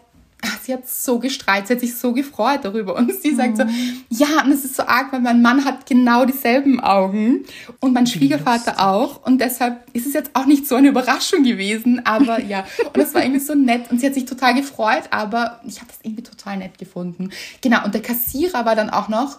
[0.66, 2.96] sie hat so gestrahlt, sie hat sich so gefreut darüber.
[2.96, 4.05] Und sie sagt so, mhm.
[4.11, 7.44] ja, und es ist so arg, weil mein Mann hat genau dieselben Augen
[7.81, 9.25] und mein Schwiegervater auch.
[9.25, 12.66] Und deshalb ist es jetzt auch nicht so eine Überraschung gewesen, aber ja.
[12.92, 15.88] Und es war irgendwie so nett und sie hat sich total gefreut, aber ich habe
[15.88, 17.31] das irgendwie total nett gefunden.
[17.61, 19.38] Genau, und der Kassierer war dann auch noch,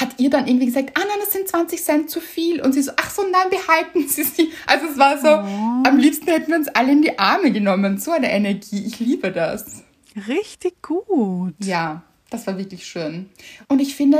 [0.00, 2.62] hat ihr dann irgendwie gesagt, ah nein, das sind 20 Cent zu viel.
[2.62, 4.50] Und sie so, ach so, nein, behalten Sie sie.
[4.66, 5.86] Also es war so, oh.
[5.86, 7.98] am liebsten hätten wir uns alle in die Arme genommen.
[7.98, 8.84] So eine Energie.
[8.86, 9.82] Ich liebe das.
[10.28, 11.54] Richtig gut.
[11.62, 13.30] Ja, das war wirklich schön.
[13.68, 14.18] Und ich finde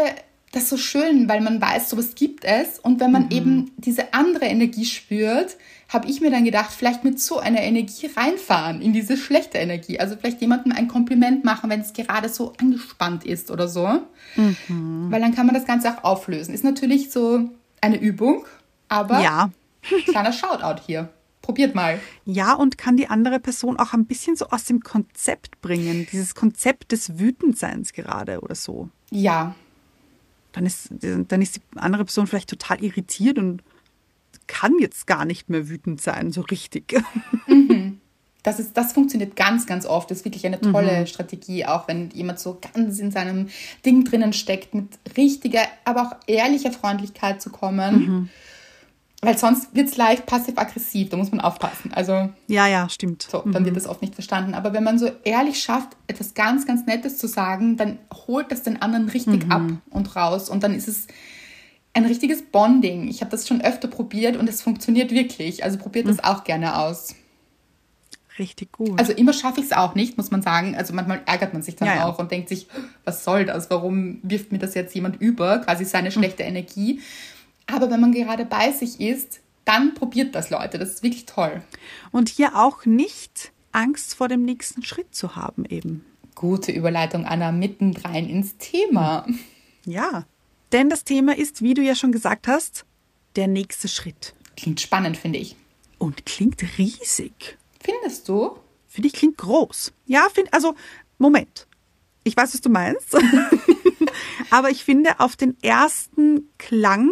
[0.53, 2.79] das so schön, weil man weiß, sowas gibt es.
[2.79, 3.31] Und wenn man mhm.
[3.31, 5.57] eben diese andere Energie spürt,
[5.89, 9.99] habe ich mir dann gedacht, vielleicht mit so einer Energie reinfahren in diese schlechte Energie.
[9.99, 14.03] Also vielleicht jemandem ein Kompliment machen, wenn es gerade so angespannt ist oder so.
[14.37, 15.07] Mhm.
[15.11, 16.55] Weil dann kann man das Ganze auch auflösen.
[16.55, 17.51] Ist natürlich so
[17.81, 18.45] eine Übung,
[18.89, 19.51] aber ja.
[20.07, 21.09] kleiner Shoutout hier.
[21.43, 22.01] Probiert mal.
[22.25, 26.37] Ja, und kann die andere Person auch ein bisschen so aus dem Konzept bringen, dieses
[26.37, 28.89] Konzept des Wütendseins gerade oder so.
[29.11, 29.57] Ja.
[30.53, 33.63] Dann ist, dann ist die andere Person vielleicht total irritiert und
[34.47, 37.03] kann jetzt gar nicht mehr wütend sein, so richtig.
[37.49, 38.01] Mhm.
[38.45, 40.11] Das, ist, das funktioniert ganz, ganz oft.
[40.11, 41.07] Das ist wirklich eine tolle mhm.
[41.07, 43.49] Strategie, auch wenn jemand so ganz in seinem
[43.85, 47.95] Ding drinnen steckt, mit richtiger, aber auch ehrlicher Freundlichkeit zu kommen.
[47.95, 48.29] Mhm
[49.25, 51.93] weil sonst wird es leicht passiv-aggressiv, da muss man aufpassen.
[51.95, 53.23] Also, ja, ja, stimmt.
[53.31, 53.67] So, dann mhm.
[53.67, 54.55] wird das oft nicht verstanden.
[54.55, 58.65] Aber wenn man so ehrlich schafft, etwas ganz, ganz Nettes zu sagen, dann holt das
[58.65, 59.53] den anderen richtig mhm.
[59.53, 60.51] ab und raus.
[60.51, 61.07] Und dann ist es
[61.95, 63.07] ein richtiges Bonding.
[63.07, 65.63] Ich habe das schon öfter probiert und es funktioniert wirklich.
[65.63, 66.11] Also probiert mhm.
[66.11, 67.15] das auch gerne aus.
[68.41, 68.99] Richtig gut.
[68.99, 70.75] Also immer schaffe ich es auch nicht, muss man sagen.
[70.75, 72.07] Also manchmal ärgert man sich dann ja, ja.
[72.07, 72.67] auch und denkt sich,
[73.05, 73.71] was soll das?
[73.71, 75.59] Warum wirft mir das jetzt jemand über?
[75.59, 76.15] Quasi seine mhm.
[76.15, 77.01] schlechte Energie.
[77.67, 80.79] Aber wenn man gerade bei sich ist, dann probiert das, Leute.
[80.79, 81.63] Das ist wirklich toll.
[82.11, 86.05] Und hier auch nicht Angst vor dem nächsten Schritt zu haben, eben.
[86.35, 89.27] Gute Überleitung, Anna, mittendrein ins Thema.
[89.85, 90.25] Ja,
[90.73, 92.85] denn das Thema ist, wie du ja schon gesagt hast,
[93.37, 94.35] der nächste Schritt.
[94.57, 95.57] Klingt spannend, finde ich.
[95.99, 97.57] und klingt riesig.
[97.81, 98.59] Findest du?
[98.89, 99.93] Finde ich klingt groß.
[100.07, 100.75] Ja, find, also,
[101.19, 101.67] Moment.
[102.25, 103.17] Ich weiß, was du meinst.
[104.51, 107.11] Aber ich finde, auf den ersten Klang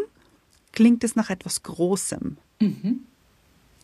[0.73, 2.37] klingt es nach etwas Großem.
[2.61, 3.01] Mhm.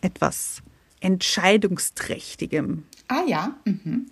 [0.01, 0.63] Etwas
[1.01, 2.85] Entscheidungsträchtigem.
[3.09, 3.57] Ah ja.
[3.65, 4.07] Mhm.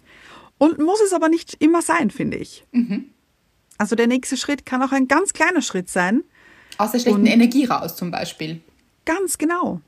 [0.59, 2.65] Und muss es aber nicht immer sein, finde ich.
[3.79, 6.23] Also der nächste Schritt kann auch ein ganz kleiner Schritt sein.
[6.79, 8.61] Aus der schlechten Und- Energie raus zum Beispiel.
[9.05, 9.81] Ganz genau.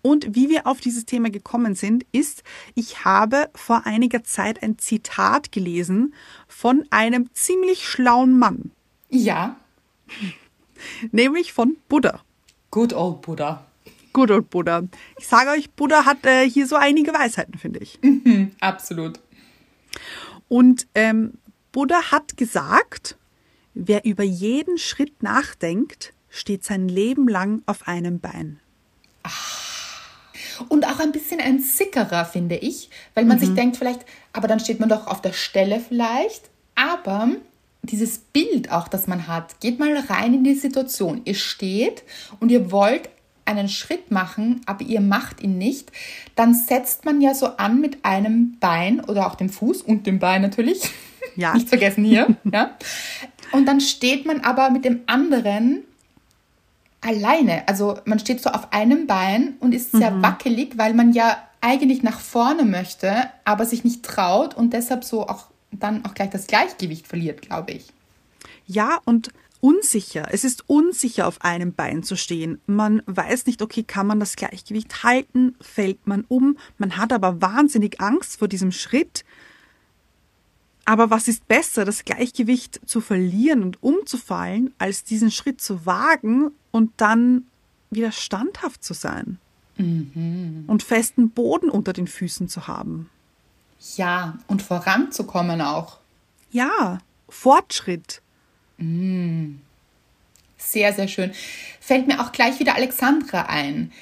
[0.00, 2.42] Und wie wir auf dieses Thema gekommen sind, ist,
[2.74, 6.14] ich habe vor einiger Zeit ein Zitat gelesen
[6.48, 8.72] von einem ziemlich schlauen Mann,
[9.10, 9.56] Ja.
[11.12, 12.20] nämlich von Buddha.
[12.72, 13.66] Good old Buddha.
[14.14, 14.82] Good old Buddha.
[15.18, 17.98] Ich sage euch, Buddha hat äh, hier so einige Weisheiten, finde ich.
[18.60, 19.20] Absolut.
[20.48, 21.34] Und ähm,
[21.70, 23.18] Buddha hat gesagt,
[23.74, 28.58] wer über jeden Schritt nachdenkt, steht sein Leben lang auf einem Bein.
[30.68, 34.60] Und auch ein bisschen ein sickerer, finde ich, weil man sich denkt vielleicht, aber dann
[34.60, 36.48] steht man doch auf der Stelle vielleicht.
[36.74, 37.28] Aber
[37.82, 41.22] dieses Bild auch, das man hat, geht mal rein in die Situation.
[41.24, 42.04] Ihr steht
[42.40, 43.10] und ihr wollt
[43.44, 45.90] einen Schritt machen, aber ihr macht ihn nicht,
[46.36, 50.18] dann setzt man ja so an mit einem Bein oder auch dem Fuß und dem
[50.18, 50.82] Bein natürlich.
[51.34, 51.54] Ja.
[51.54, 52.36] Nicht vergessen hier.
[52.52, 52.72] ja.
[53.52, 55.82] Und dann steht man aber mit dem anderen
[57.00, 57.66] alleine.
[57.68, 62.02] Also man steht so auf einem Bein und ist sehr wackelig, weil man ja eigentlich
[62.02, 63.14] nach vorne möchte,
[63.46, 67.72] aber sich nicht traut und deshalb so auch dann auch gleich das Gleichgewicht verliert, glaube
[67.72, 67.86] ich.
[68.66, 69.30] Ja, und
[69.60, 70.28] unsicher.
[70.30, 72.60] Es ist unsicher, auf einem Bein zu stehen.
[72.66, 75.54] Man weiß nicht, okay, kann man das Gleichgewicht halten?
[75.60, 76.58] Fällt man um?
[76.78, 79.24] Man hat aber wahnsinnig Angst vor diesem Schritt.
[80.84, 86.50] Aber was ist besser, das Gleichgewicht zu verlieren und umzufallen, als diesen Schritt zu wagen
[86.72, 87.46] und dann
[87.90, 89.38] wieder standhaft zu sein?
[90.66, 93.08] Und festen Boden unter den Füßen zu haben.
[93.96, 95.98] Ja, und voranzukommen auch.
[96.50, 98.22] Ja, Fortschritt.
[100.56, 101.32] Sehr, sehr schön.
[101.80, 103.92] Fällt mir auch gleich wieder Alexandra ein.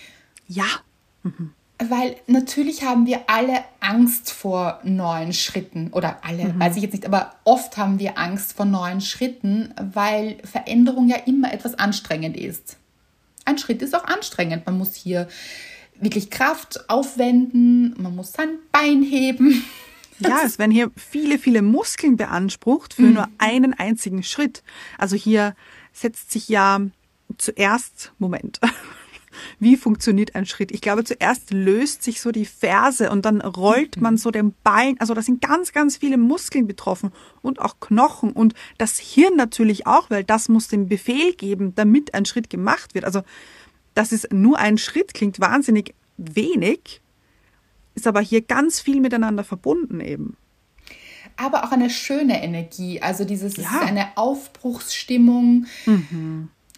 [0.47, 0.67] Ja,
[1.83, 5.89] Weil natürlich haben wir alle Angst vor neuen Schritten.
[5.93, 10.37] Oder alle, weiß ich jetzt nicht, aber oft haben wir Angst vor neuen Schritten, weil
[10.45, 12.77] Veränderung ja immer etwas anstrengend ist.
[13.47, 14.67] Ein Schritt ist auch anstrengend.
[14.67, 15.27] Man muss hier
[16.01, 19.65] wirklich Kraft aufwenden, man muss sein Bein heben.
[20.23, 24.63] Ja, es werden hier viele, viele Muskeln beansprucht für nur einen einzigen Schritt.
[24.99, 25.57] Also hier
[25.95, 26.79] setzt sich ja
[27.39, 28.61] zuerst, Moment,
[29.59, 30.73] wie funktioniert ein Schritt?
[30.73, 34.97] Ich glaube, zuerst löst sich so die Ferse und dann rollt man so den Bein.
[35.01, 39.87] Also da sind ganz, ganz viele Muskeln betroffen und auch Knochen und das Hirn natürlich
[39.87, 43.05] auch, weil das muss den Befehl geben, damit ein Schritt gemacht wird.
[43.05, 43.23] Also
[44.01, 47.03] das ist nur ein Schritt, klingt wahnsinnig wenig,
[47.95, 50.39] ist aber hier ganz viel miteinander verbunden eben.
[51.37, 53.03] Aber auch eine schöne Energie.
[53.03, 53.83] Also dieses es Ja.
[53.83, 55.67] eine Aufbruchsstimmung.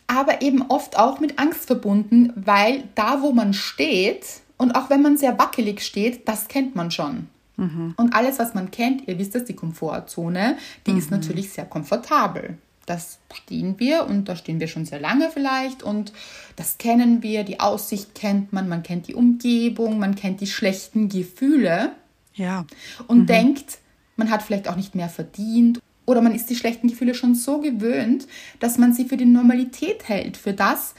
[0.08, 5.02] Aber eben oft auch mit Angst verbunden, weil da, wo man steht, und auch wenn
[5.02, 7.28] man sehr wackelig steht, das kennt man schon.
[7.56, 10.58] Und alles, was man kennt, ihr wisst es, die Komfortzone,
[10.88, 12.58] die ist natürlich sehr komfortabel.
[12.86, 16.12] Das stehen wir und da stehen wir schon sehr lange vielleicht und
[16.56, 21.08] das kennen wir, die Aussicht kennt man, man kennt die Umgebung, man kennt die schlechten
[21.08, 21.92] Gefühle
[22.34, 22.66] Ja.
[23.06, 23.78] und denkt,
[24.16, 27.60] man hat vielleicht auch nicht mehr verdient oder man ist die schlechten Gefühle schon so
[27.60, 28.26] gewöhnt,
[28.58, 30.94] dass man sie für die Normalität hält, für das,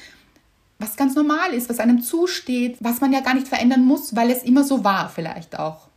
[0.79, 4.31] was ganz normal ist, was einem zusteht, was man ja gar nicht verändern muss, weil
[4.31, 5.87] es immer so war vielleicht auch.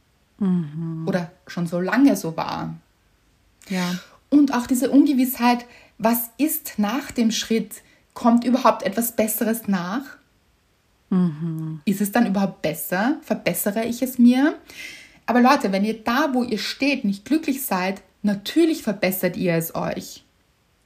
[1.06, 2.74] Oder schon so lange so war.
[3.68, 3.94] Ja.
[4.30, 5.66] Und auch diese Ungewissheit,
[5.98, 7.82] was ist nach dem Schritt?
[8.14, 10.02] Kommt überhaupt etwas Besseres nach?
[11.84, 13.18] Ist es dann überhaupt besser?
[13.22, 14.58] Verbessere ich es mir?
[15.26, 19.74] Aber Leute, wenn ihr da, wo ihr steht, nicht glücklich seid, natürlich verbessert ihr es
[19.74, 20.24] euch.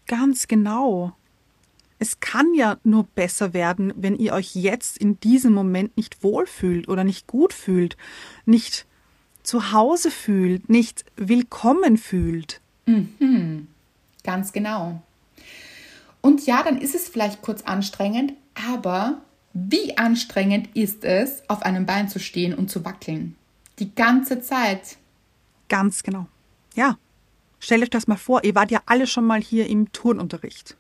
[0.07, 1.13] Ganz genau.
[1.99, 6.89] Es kann ja nur besser werden, wenn ihr euch jetzt in diesem Moment nicht wohlfühlt
[6.89, 7.97] oder nicht gut fühlt,
[8.47, 8.87] nicht
[9.43, 12.61] zu Hause fühlt, nicht willkommen fühlt.
[14.25, 15.03] Ganz genau.
[16.21, 19.23] Und ja, dann ist es vielleicht kurz anstrengend, aber
[19.53, 23.37] wie anstrengend ist es, auf einem Bein zu stehen und zu wackeln?
[23.79, 24.97] Die ganze Zeit.
[25.69, 26.27] Ganz genau.
[26.75, 26.99] Ja.
[27.59, 30.77] Stellt euch das mal vor, ihr wart ja alle schon mal hier im Turnunterricht,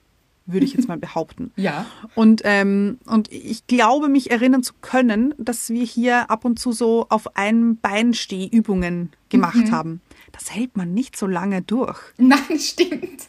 [0.47, 1.53] würde ich jetzt mal behaupten.
[1.57, 1.87] Ja.
[2.15, 6.73] Und, ähm, und ich glaube, mich erinnern zu können, dass wir hier ab und zu
[6.73, 10.01] so auf einem Bein Stehübungen gemacht haben.
[10.33, 11.99] Das hält man nicht so lange durch.
[12.17, 13.23] Nein, stimmt.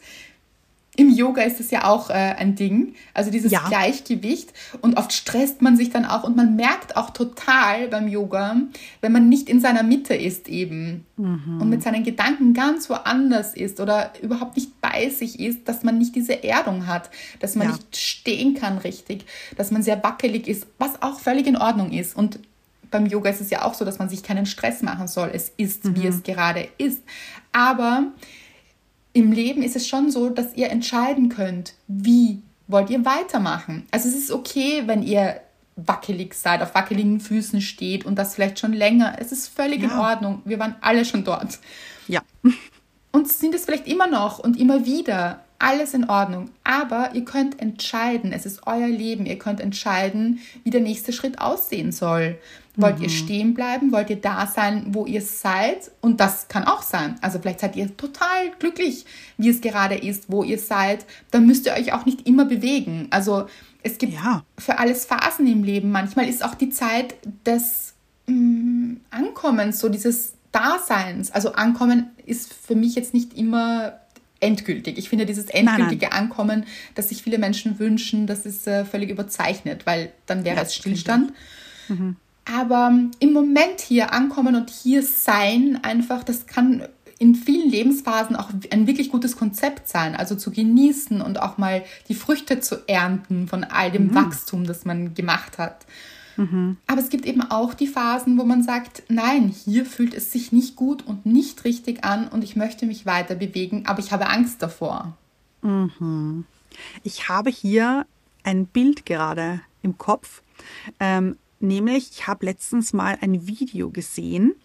[0.98, 3.66] im Yoga ist es ja auch äh, ein Ding, also dieses ja.
[3.68, 4.54] Gleichgewicht.
[4.82, 8.58] Und oft stresst man sich dann auch und man merkt auch total beim Yoga,
[9.00, 11.60] wenn man nicht in seiner Mitte ist eben mhm.
[11.62, 15.98] und mit seinen Gedanken ganz woanders ist oder überhaupt nicht bei sich ist, dass man
[15.98, 17.10] nicht diese Erdung hat,
[17.40, 17.74] dass man ja.
[17.74, 22.16] nicht stehen kann richtig, dass man sehr wackelig ist, was auch völlig in Ordnung ist.
[22.16, 22.40] Und
[22.92, 25.32] beim Yoga ist es ja auch so, dass man sich keinen Stress machen soll.
[25.34, 25.96] Es ist, mhm.
[25.96, 27.02] wie es gerade ist.
[27.52, 28.08] Aber
[29.14, 33.86] im Leben ist es schon so, dass ihr entscheiden könnt, wie wollt ihr weitermachen.
[33.92, 35.42] Also es ist okay, wenn ihr
[35.76, 39.16] wackelig seid, auf wackeligen Füßen steht und das vielleicht schon länger.
[39.20, 39.90] Es ist völlig ja.
[39.90, 40.42] in Ordnung.
[40.46, 41.60] Wir waren alle schon dort.
[42.08, 42.22] Ja.
[43.14, 45.44] Und sind es vielleicht immer noch und immer wieder.
[45.60, 46.50] Alles in Ordnung.
[46.64, 48.32] Aber ihr könnt entscheiden.
[48.32, 49.26] Es ist euer Leben.
[49.26, 52.40] Ihr könnt entscheiden, wie der nächste Schritt aussehen soll.
[52.78, 53.04] Wollt mhm.
[53.04, 53.92] ihr stehen bleiben?
[53.92, 55.92] Wollt ihr da sein, wo ihr seid?
[56.00, 57.16] Und das kann auch sein.
[57.22, 59.06] Also vielleicht seid ihr total glücklich,
[59.38, 61.06] wie es gerade ist, wo ihr seid.
[61.32, 63.08] Dann müsst ihr euch auch nicht immer bewegen.
[63.10, 63.48] Also
[63.84, 64.44] es gibt ja.
[64.58, 65.92] für alles Phasen im Leben.
[65.92, 67.94] Manchmal ist auch die Zeit des
[68.28, 71.32] mh, mm, Ankommens, so dieses Daseins.
[71.32, 74.00] Also Ankommen ist für mich jetzt nicht immer
[74.40, 74.98] endgültig.
[74.98, 76.24] Ich finde dieses endgültige nein, nein.
[76.24, 80.62] Ankommen, das sich viele Menschen wünschen, das ist äh, völlig überzeichnet, weil dann wäre ja,
[80.64, 81.34] es Stillstand.
[81.88, 82.16] Mhm.
[82.46, 86.84] Aber im Moment hier ankommen und hier sein, einfach, das kann
[87.20, 90.16] in vielen Lebensphasen auch ein wirklich gutes Konzept sein.
[90.16, 94.16] Also zu genießen und auch mal die Früchte zu ernten von all dem mhm.
[94.16, 95.86] Wachstum, das man gemacht hat.
[96.38, 96.78] Mhm.
[96.88, 100.52] Aber es gibt eben auch die Phasen, wo man sagt, nein, hier fühlt es sich
[100.52, 104.28] nicht gut und nicht richtig an und ich möchte mich weiter bewegen, aber ich habe
[104.28, 105.16] Angst davor.
[105.62, 106.46] Mhm.
[107.04, 108.08] Ich habe hier
[108.44, 110.42] ein Bild gerade im Kopf.
[111.00, 114.56] Ähm, Nämlich, ich habe letztens mal ein Video gesehen,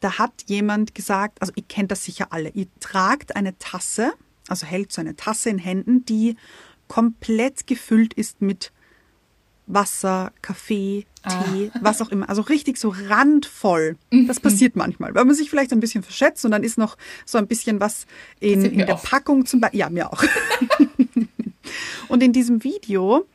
[0.00, 4.12] da hat jemand gesagt, also ihr kennt das sicher alle, ihr tragt eine Tasse,
[4.48, 6.36] also hält so eine Tasse in Händen, die
[6.88, 8.72] komplett gefüllt ist mit
[9.66, 11.78] Wasser, Kaffee, Tee, ah.
[11.80, 12.28] was auch immer.
[12.28, 13.96] Also richtig so randvoll.
[14.26, 17.38] Das passiert manchmal, weil man sich vielleicht ein bisschen verschätzt und dann ist noch so
[17.38, 18.06] ein bisschen was
[18.40, 19.08] in, in der oft.
[19.08, 19.80] Packung zum Beispiel.
[19.80, 20.22] Ja, mir auch.
[22.08, 23.26] und in diesem Video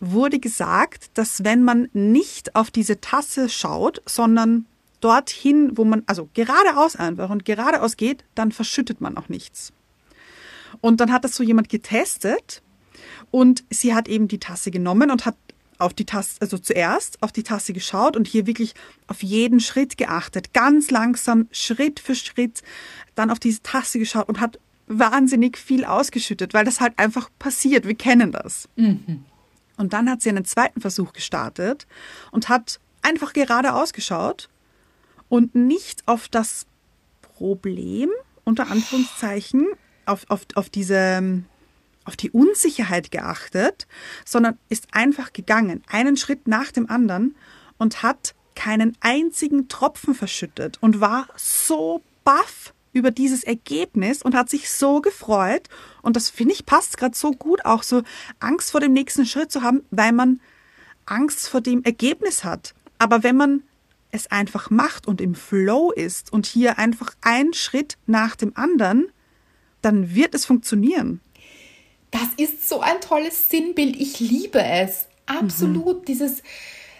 [0.00, 4.66] wurde gesagt, dass wenn man nicht auf diese Tasse schaut, sondern
[5.00, 9.72] dorthin, wo man, also geradeaus einfach und geradeaus geht, dann verschüttet man auch nichts.
[10.80, 12.62] Und dann hat das so jemand getestet
[13.30, 15.36] und sie hat eben die Tasse genommen und hat
[15.78, 18.74] auf die Tasse, also zuerst auf die Tasse geschaut und hier wirklich
[19.06, 22.62] auf jeden Schritt geachtet, ganz langsam, Schritt für Schritt,
[23.14, 27.86] dann auf diese Tasse geschaut und hat wahnsinnig viel ausgeschüttet, weil das halt einfach passiert.
[27.86, 28.68] Wir kennen das.
[28.76, 29.24] Mhm.
[29.80, 31.86] Und dann hat sie einen zweiten Versuch gestartet
[32.32, 34.50] und hat einfach geradeaus geschaut
[35.30, 36.66] und nicht auf das
[37.22, 38.10] Problem,
[38.44, 39.66] unter Anführungszeichen,
[40.04, 41.42] auf, auf, auf diese
[42.04, 43.86] auf die Unsicherheit geachtet,
[44.26, 47.34] sondern ist einfach gegangen, einen Schritt nach dem anderen
[47.78, 54.50] und hat keinen einzigen Tropfen verschüttet und war so baff über dieses Ergebnis und hat
[54.50, 55.68] sich so gefreut.
[56.02, 58.02] Und das finde ich passt gerade so gut, auch so
[58.40, 60.40] Angst vor dem nächsten Schritt zu haben, weil man
[61.06, 62.74] Angst vor dem Ergebnis hat.
[62.98, 63.62] Aber wenn man
[64.10, 69.10] es einfach macht und im Flow ist und hier einfach ein Schritt nach dem anderen,
[69.82, 71.20] dann wird es funktionieren.
[72.10, 73.96] Das ist so ein tolles Sinnbild.
[73.96, 75.06] Ich liebe es.
[75.26, 76.00] Absolut.
[76.00, 76.04] Mhm.
[76.06, 76.42] Dieses,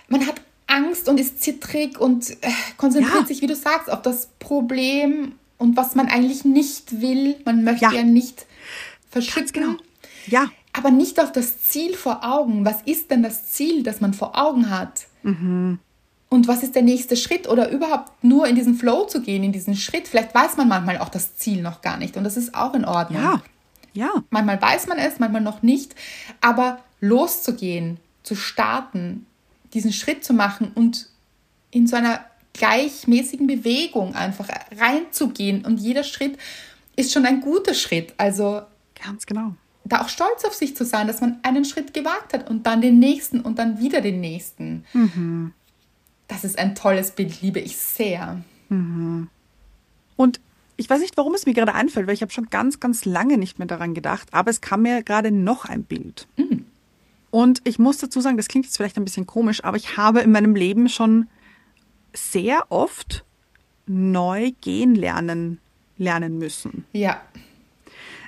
[0.08, 3.26] man hat Angst und ist zittrig und äh, konzentriert ja.
[3.26, 7.36] sich, wie du sagst, auf das Problem und was man eigentlich nicht will.
[7.44, 8.46] Man möchte ja, ja nicht
[9.10, 9.52] verschütten.
[9.52, 9.76] Genau.
[10.26, 10.50] Ja.
[10.72, 12.64] Aber nicht auf das Ziel vor Augen.
[12.64, 15.06] Was ist denn das Ziel, das man vor Augen hat?
[15.22, 15.78] Mhm.
[16.30, 17.46] Und was ist der nächste Schritt?
[17.46, 20.08] Oder überhaupt nur in diesen Flow zu gehen, in diesen Schritt.
[20.08, 22.16] Vielleicht weiß man manchmal auch das Ziel noch gar nicht.
[22.16, 23.22] Und das ist auch in Ordnung.
[23.22, 23.42] Ja.
[23.92, 24.10] Ja.
[24.30, 25.94] Manchmal weiß man es, manchmal noch nicht.
[26.40, 29.26] Aber loszugehen, zu starten,
[29.74, 31.10] diesen Schritt zu machen und
[31.70, 35.64] in so einer gleichmäßigen Bewegung einfach reinzugehen.
[35.64, 36.38] Und jeder Schritt
[36.96, 38.14] ist schon ein guter Schritt.
[38.16, 38.62] Also
[39.02, 39.54] ganz genau.
[39.84, 42.80] Da auch stolz auf sich zu sein, dass man einen Schritt gewagt hat und dann
[42.80, 44.84] den nächsten und dann wieder den nächsten.
[44.92, 45.52] Mhm.
[46.28, 48.40] Das ist ein tolles Bild, liebe ich sehr.
[48.68, 49.28] Mhm.
[50.16, 50.40] Und
[50.76, 53.36] ich weiß nicht, warum es mir gerade einfällt, weil ich habe schon ganz, ganz lange
[53.36, 56.26] nicht mehr daran gedacht, aber es kam mir gerade noch ein Bild.
[56.36, 56.66] Mhm.
[57.30, 60.20] Und ich muss dazu sagen, das klingt jetzt vielleicht ein bisschen komisch, aber ich habe
[60.20, 61.28] in meinem Leben schon
[62.12, 63.24] sehr oft
[63.86, 65.60] neu gehen lernen,
[65.98, 66.84] lernen müssen.
[66.92, 67.20] Ja.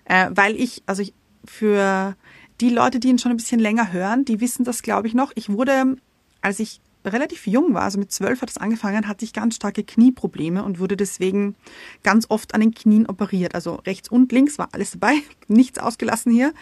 [0.05, 1.15] Äh, weil ich, also ich,
[1.45, 2.17] für
[2.61, 5.33] die Leute, die ihn schon ein bisschen länger hören, die wissen das, glaube ich, noch.
[5.35, 5.97] Ich wurde,
[6.41, 9.83] als ich relativ jung war, also mit zwölf hat es angefangen, hatte ich ganz starke
[9.83, 11.57] Knieprobleme und wurde deswegen
[12.03, 13.55] ganz oft an den Knien operiert.
[13.55, 15.15] Also rechts und links war alles dabei,
[15.49, 16.53] nichts ausgelassen hier.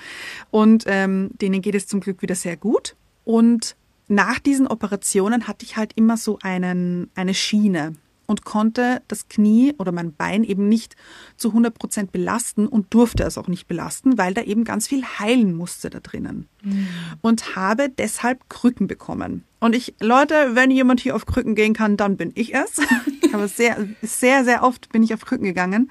[0.50, 2.96] Und ähm, denen geht es zum Glück wieder sehr gut.
[3.24, 3.76] Und
[4.10, 7.94] nach diesen Operationen hatte ich halt immer so einen, eine Schiene
[8.26, 10.96] und konnte das Knie oder mein Bein eben nicht
[11.36, 15.04] zu 100 Prozent belasten und durfte es auch nicht belasten, weil da eben ganz viel
[15.04, 16.48] heilen musste da drinnen.
[16.62, 16.88] Mhm.
[17.22, 19.44] Und habe deshalb Krücken bekommen.
[19.60, 22.78] Und ich, Leute, wenn jemand hier auf Krücken gehen kann, dann bin ich es.
[23.32, 25.90] Aber sehr, sehr, sehr oft bin ich auf Krücken gegangen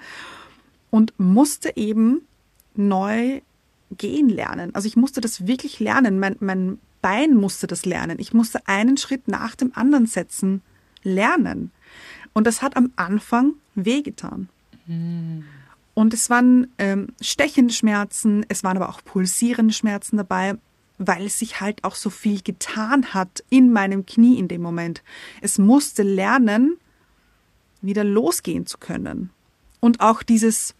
[0.90, 2.22] und musste eben
[2.76, 3.42] neu
[3.98, 4.76] gehen lernen.
[4.76, 6.20] Also ich musste das wirklich lernen.
[6.20, 8.20] Mein, mein Bein musste das lernen.
[8.20, 10.62] Ich musste einen Schritt nach dem anderen setzen,
[11.04, 11.72] lernen.
[12.34, 14.50] Und das hat am Anfang wehgetan.
[15.94, 20.56] Und es waren ähm, stechende Schmerzen, es waren aber auch pulsierende Schmerzen dabei,
[20.98, 25.04] weil sich halt auch so viel getan hat in meinem Knie in dem Moment.
[25.42, 26.78] Es musste lernen,
[27.82, 29.30] wieder losgehen zu können.
[29.80, 30.76] Und auch dieses,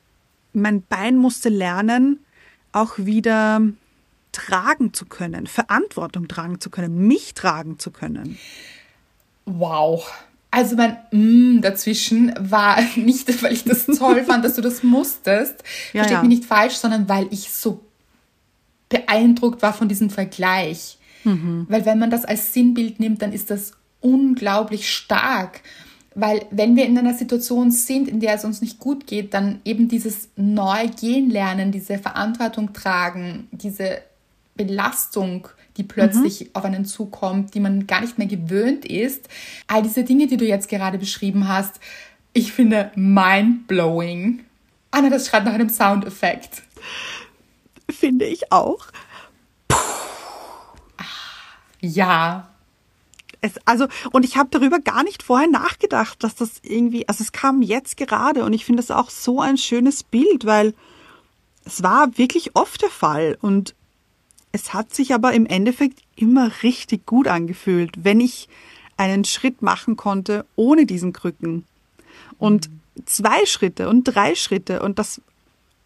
[0.54, 2.20] mein Bein musste lernen,
[2.72, 3.62] auch wieder
[4.32, 8.38] tragen zu können, Verantwortung tragen zu können, mich tragen zu können.
[9.46, 10.12] Wow.
[10.52, 15.64] Also mein mm dazwischen war nicht, weil ich das toll fand, dass du das musstest,
[15.94, 16.22] ja, versteht ja.
[16.22, 17.84] mich nicht falsch, sondern weil ich so
[18.90, 20.98] beeindruckt war von diesem Vergleich.
[21.24, 21.66] Mhm.
[21.70, 25.62] Weil wenn man das als Sinnbild nimmt, dann ist das unglaublich stark.
[26.16, 29.62] Weil wenn wir in einer Situation sind, in der es uns nicht gut geht, dann
[29.64, 34.02] eben dieses Neugehen lernen, diese Verantwortung tragen, diese
[34.66, 35.48] Belastung
[35.80, 36.50] die plötzlich mhm.
[36.54, 39.30] auf einen zukommt, die man gar nicht mehr gewöhnt ist.
[39.68, 41.80] All diese Dinge, die du jetzt gerade beschrieben hast,
[42.34, 44.42] ich finde mind-blowing.
[44.92, 46.64] Anna, das schreit nach einem Soundeffekt.
[47.90, 48.88] Finde ich auch.
[51.80, 52.50] Ja.
[53.40, 57.32] Es, also, und ich habe darüber gar nicht vorher nachgedacht, dass das irgendwie, also es
[57.32, 60.74] kam jetzt gerade und ich finde es auch so ein schönes Bild, weil
[61.64, 63.76] es war wirklich oft der Fall und
[64.52, 68.48] es hat sich aber im Endeffekt immer richtig gut angefühlt, wenn ich
[68.98, 71.66] einen Schritt machen konnte ohne diesen Krücken.
[72.38, 72.70] Und
[73.06, 75.22] zwei Schritte und drei Schritte und das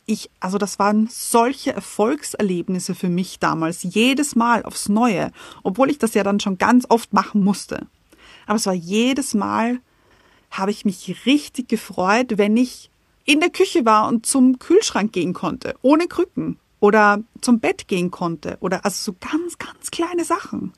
[0.05, 5.31] ich, also das waren solche Erfolgserlebnisse für mich damals, jedes Mal aufs Neue,
[5.63, 7.87] obwohl ich das ja dann schon ganz oft machen musste.
[8.45, 9.79] Aber es war jedes Mal,
[10.51, 12.89] habe ich mich richtig gefreut, wenn ich
[13.23, 18.11] in der Küche war und zum Kühlschrank gehen konnte, ohne Krücken oder zum Bett gehen
[18.11, 20.73] konnte oder also so ganz, ganz kleine Sachen.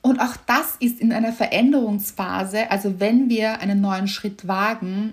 [0.00, 5.12] Und auch das ist in einer Veränderungsphase, also wenn wir einen neuen Schritt wagen,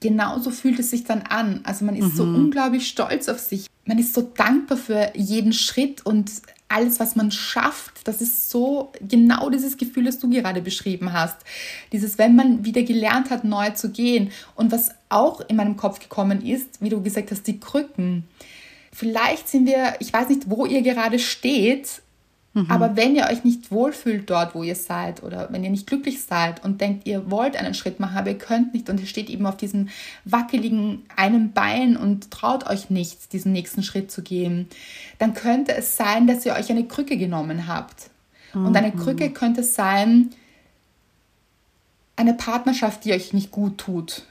[0.00, 1.60] genauso fühlt es sich dann an.
[1.64, 2.16] Also man ist mhm.
[2.16, 3.68] so unglaublich stolz auf sich.
[3.86, 6.30] Man ist so dankbar für jeden Schritt und
[6.68, 8.06] alles, was man schafft.
[8.06, 11.38] Das ist so genau dieses Gefühl, das du gerade beschrieben hast.
[11.90, 14.30] Dieses, wenn man wieder gelernt hat, neu zu gehen.
[14.56, 18.24] Und was auch in meinem Kopf gekommen ist, wie du gesagt hast, die Krücken.
[19.00, 22.02] Vielleicht sind wir, ich weiß nicht, wo ihr gerade steht,
[22.52, 22.66] mhm.
[22.68, 26.20] aber wenn ihr euch nicht wohlfühlt dort, wo ihr seid oder wenn ihr nicht glücklich
[26.20, 29.30] seid und denkt, ihr wollt einen Schritt machen, aber ihr könnt nicht und ihr steht
[29.30, 29.88] eben auf diesem
[30.26, 34.68] wackeligen einem Bein und traut euch nicht, diesen nächsten Schritt zu gehen,
[35.18, 38.10] dann könnte es sein, dass ihr euch eine Krücke genommen habt.
[38.52, 38.66] Mhm.
[38.66, 38.98] Und eine mhm.
[38.98, 40.28] Krücke könnte sein,
[42.16, 44.24] eine Partnerschaft, die euch nicht gut tut,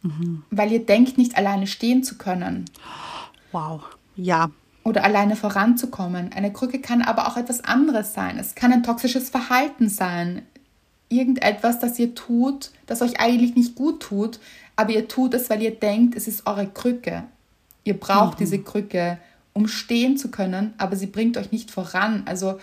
[0.00, 0.42] mhm.
[0.50, 2.64] weil ihr denkt, nicht alleine stehen zu können.
[3.52, 3.95] Wow.
[4.16, 4.50] Ja.
[4.84, 6.32] Oder alleine voranzukommen.
[6.32, 8.38] Eine Krücke kann aber auch etwas anderes sein.
[8.38, 10.42] Es kann ein toxisches Verhalten sein.
[11.08, 14.40] Irgendetwas, das ihr tut, das euch eigentlich nicht gut tut,
[14.74, 17.24] aber ihr tut es, weil ihr denkt, es ist eure Krücke.
[17.84, 18.44] Ihr braucht mhm.
[18.44, 19.18] diese Krücke,
[19.52, 22.22] um stehen zu können, aber sie bringt euch nicht voran.
[22.26, 22.58] Also,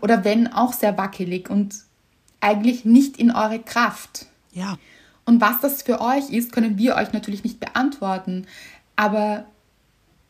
[0.00, 1.74] oder wenn auch sehr wackelig und
[2.40, 4.26] eigentlich nicht in eure Kraft.
[4.52, 4.78] Ja.
[5.24, 8.46] Und was das für euch ist, können wir euch natürlich nicht beantworten.
[8.94, 9.46] Aber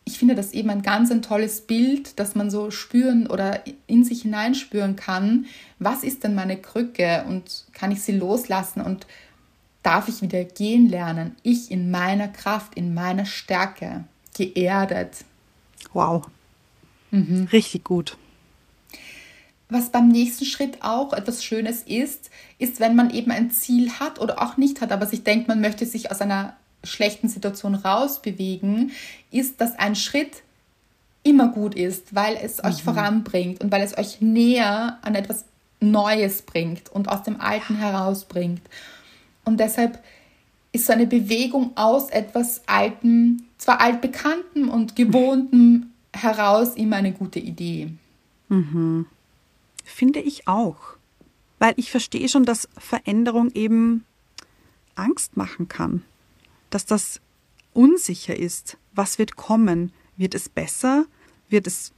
[0.07, 4.05] ich finde das eben ein ganz ein tolles Bild, dass man so spüren oder in
[4.05, 5.47] sich hineinspüren kann,
[5.81, 9.07] was ist denn meine Krücke und kann ich sie loslassen und
[9.83, 14.05] darf ich wieder gehen lernen, ich in meiner Kraft, in meiner Stärke,
[14.37, 15.25] geerdet.
[15.93, 16.27] Wow.
[17.11, 17.49] Mhm.
[17.53, 18.17] Richtig gut.
[19.69, 24.21] Was beim nächsten Schritt auch etwas Schönes ist, ist, wenn man eben ein Ziel hat
[24.21, 28.93] oder auch nicht hat, aber sich denkt, man möchte sich aus einer schlechten Situation rausbewegen,
[29.31, 30.43] ist, dass ein Schritt
[31.23, 32.91] immer gut ist, weil es euch mhm.
[32.91, 35.45] voranbringt und weil es euch näher an etwas
[35.81, 38.63] Neues bringt und aus dem Alten herausbringt.
[39.45, 40.03] Und deshalb
[40.73, 47.41] ist so eine Bewegung aus etwas Altem, zwar altbekanntem und gewohntem heraus immer eine gute
[47.41, 47.91] Idee.
[48.49, 49.07] Mhm.
[49.85, 50.97] Finde ich auch.
[51.59, 54.05] weil ich verstehe schon, dass Veränderung eben
[54.95, 56.03] Angst machen kann,
[56.77, 57.21] dass das
[57.73, 58.77] unsicher ist.
[58.93, 59.93] Was wird kommen?
[60.19, 61.07] Wird es besser?
[61.49, 61.93] Wird es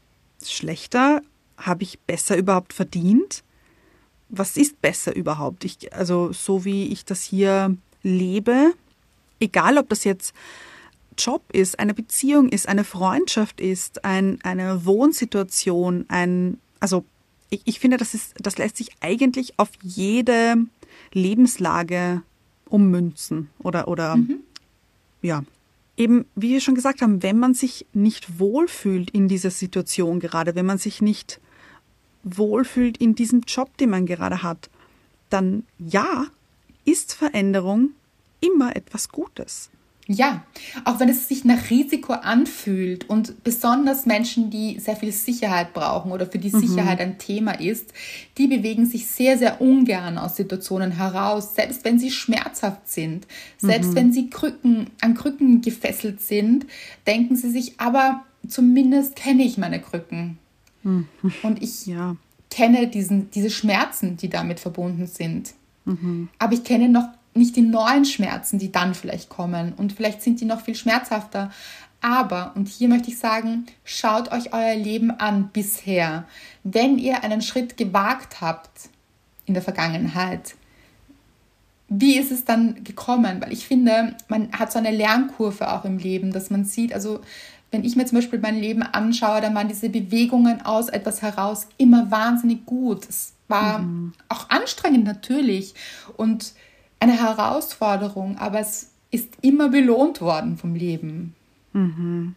[0.45, 1.21] schlechter?
[1.57, 3.43] Habe ich besser überhaupt verdient?
[4.29, 5.65] Was ist besser überhaupt?
[5.65, 8.73] Ich, also so wie ich das hier lebe,
[9.41, 10.33] egal ob das jetzt
[11.17, 17.05] Job ist, eine Beziehung ist, eine Freundschaft ist, ein, eine Wohnsituation, ein, also
[17.51, 20.55] ich, ich finde, das, ist, das lässt sich eigentlich auf jede
[21.13, 22.23] Lebenslage
[22.69, 24.41] ummünzen oder, oder mhm.
[25.23, 25.45] Ja.
[25.97, 30.55] Eben, wie wir schon gesagt haben, wenn man sich nicht wohlfühlt in dieser Situation gerade,
[30.55, 31.41] wenn man sich nicht
[32.23, 34.71] wohlfühlt in diesem Job, den man gerade hat,
[35.29, 36.27] dann ja,
[36.85, 37.91] ist Veränderung
[38.41, 39.71] immer etwas Gutes.
[40.11, 40.43] Ja,
[40.87, 46.13] auch wenn es sich nach Risiko anfühlt und besonders Menschen, die sehr viel Sicherheit brauchen
[46.13, 46.61] oder für die mhm.
[46.61, 47.93] Sicherheit ein Thema ist,
[48.39, 53.27] die bewegen sich sehr, sehr ungern aus Situationen heraus, selbst wenn sie schmerzhaft sind,
[53.59, 53.95] selbst mhm.
[53.97, 56.65] wenn sie Krücken, an Krücken gefesselt sind,
[57.07, 60.39] denken sie sich, aber zumindest kenne ich meine Krücken.
[60.85, 61.07] Mhm.
[61.43, 62.17] Und ich ja.
[62.51, 65.53] kenne diesen, diese Schmerzen, die damit verbunden sind.
[65.85, 66.31] Mhm.
[66.39, 69.73] Aber ich kenne noch nicht die neuen Schmerzen, die dann vielleicht kommen.
[69.75, 71.51] Und vielleicht sind die noch viel schmerzhafter.
[72.01, 76.25] Aber, und hier möchte ich sagen, schaut euch euer Leben an bisher.
[76.63, 78.91] Wenn ihr einen Schritt gewagt habt
[79.47, 80.55] in der Vergangenheit,
[81.89, 83.41] wie ist es dann gekommen?
[83.41, 87.21] Weil ich finde, man hat so eine Lernkurve auch im Leben, dass man sieht, also
[87.71, 91.67] wenn ich mir zum Beispiel mein Leben anschaue, dann waren diese Bewegungen aus etwas heraus
[91.77, 93.09] immer wahnsinnig gut.
[93.09, 94.13] Es war mhm.
[94.29, 95.75] auch anstrengend natürlich.
[96.17, 96.53] Und
[97.01, 101.35] eine Herausforderung, aber es ist immer belohnt worden vom Leben.
[101.73, 102.35] Mhm.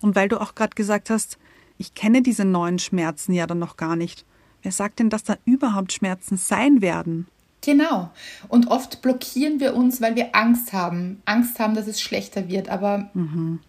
[0.00, 1.38] Und weil du auch gerade gesagt hast,
[1.78, 4.24] ich kenne diese neuen Schmerzen ja dann noch gar nicht.
[4.62, 7.26] Wer sagt denn, dass da überhaupt Schmerzen sein werden?
[7.62, 8.10] Genau.
[8.48, 11.22] Und oft blockieren wir uns, weil wir Angst haben.
[11.24, 12.68] Angst haben, dass es schlechter wird.
[12.68, 13.60] Aber mhm.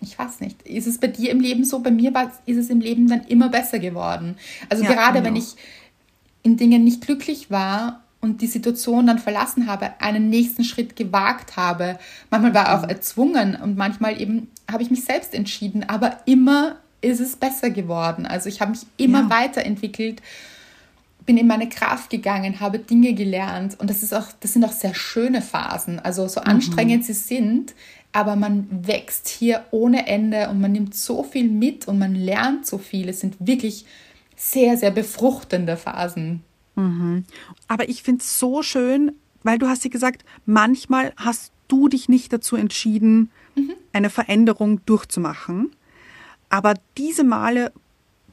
[0.00, 0.62] ich weiß nicht.
[0.62, 1.80] Ist es bei dir im Leben so?
[1.80, 2.12] Bei mir
[2.46, 4.36] ist es im Leben dann immer besser geworden.
[4.68, 5.26] Also ja, gerade genau.
[5.26, 5.56] wenn ich
[6.42, 11.56] in Dingen nicht glücklich war und die Situation dann verlassen habe, einen nächsten Schritt gewagt
[11.56, 11.98] habe.
[12.30, 12.90] Manchmal war auch mhm.
[12.90, 18.26] erzwungen und manchmal eben habe ich mich selbst entschieden, aber immer ist es besser geworden.
[18.26, 19.30] Also ich habe mich immer ja.
[19.30, 20.20] weiterentwickelt,
[21.24, 24.72] bin in meine Kraft gegangen, habe Dinge gelernt und das ist auch, das sind auch
[24.72, 25.98] sehr schöne Phasen.
[26.00, 26.46] Also so mhm.
[26.46, 27.74] anstrengend sie sind,
[28.12, 32.66] aber man wächst hier ohne Ende und man nimmt so viel mit und man lernt
[32.66, 33.08] so viel.
[33.08, 33.84] Es sind wirklich
[34.36, 36.42] sehr, sehr befruchtende Phasen.
[36.78, 37.24] Mhm.
[37.66, 39.12] Aber ich finde es so schön,
[39.42, 43.74] weil du hast ja gesagt, manchmal hast du dich nicht dazu entschieden, mhm.
[43.92, 45.72] eine Veränderung durchzumachen.
[46.48, 47.72] Aber diese Male,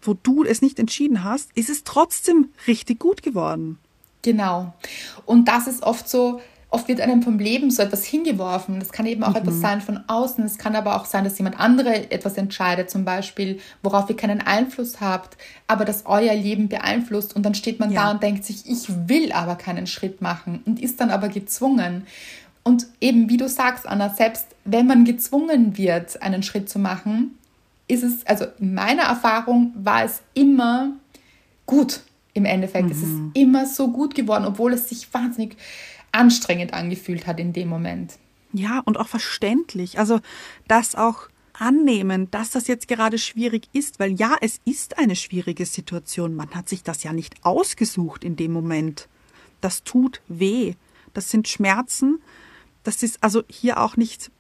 [0.02, 3.80] wo du es nicht entschieden hast, ist es trotzdem richtig gut geworden.
[4.22, 4.74] Genau.
[5.26, 6.40] Und das ist oft so,
[6.76, 8.80] oft wird einem vom Leben so etwas hingeworfen.
[8.80, 9.38] Das kann eben auch mhm.
[9.38, 10.44] etwas sein von außen.
[10.44, 14.42] Es kann aber auch sein, dass jemand andere etwas entscheidet, zum Beispiel, worauf ihr keinen
[14.42, 17.34] Einfluss habt, aber das euer Leben beeinflusst.
[17.34, 18.04] Und dann steht man ja.
[18.04, 22.06] da und denkt sich, ich will aber keinen Schritt machen und ist dann aber gezwungen.
[22.64, 27.38] Und eben, wie du sagst, Anna, selbst wenn man gezwungen wird, einen Schritt zu machen,
[27.88, 30.92] ist es, also in meiner Erfahrung war es immer
[31.66, 32.02] gut
[32.34, 32.88] im Endeffekt.
[32.88, 32.92] Mhm.
[32.92, 33.32] Es ist mhm.
[33.34, 35.56] immer so gut geworden, obwohl es sich wahnsinnig
[36.16, 38.18] anstrengend angefühlt hat in dem Moment.
[38.54, 40.00] Ja, und auch verständlich.
[40.00, 40.22] Also
[40.68, 45.66] das auch annehmen, dass das jetzt gerade schwierig ist, weil ja, es ist eine schwierige
[45.66, 46.36] Situation.
[46.36, 49.08] Man hat sich das ja nicht ausgesucht in dem Moment.
[49.62, 50.76] Das tut weh.
[51.14, 52.22] Das sind Schmerzen.
[52.84, 54.32] Das ist also hier auch nicht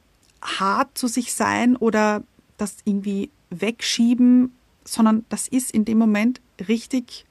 [0.41, 2.23] hart zu sich sein oder
[2.57, 4.53] das irgendwie wegschieben,
[4.83, 7.25] sondern das ist in dem Moment richtig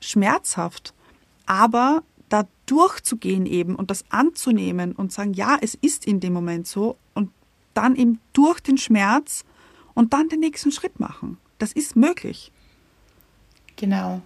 [0.00, 0.94] schmerzhaft.
[1.46, 2.02] Aber
[2.70, 7.30] durchzugehen eben und das anzunehmen und sagen, ja, es ist in dem Moment so und
[7.74, 9.44] dann eben durch den Schmerz
[9.94, 11.38] und dann den nächsten Schritt machen.
[11.58, 12.52] Das ist möglich.
[13.76, 14.22] Genau.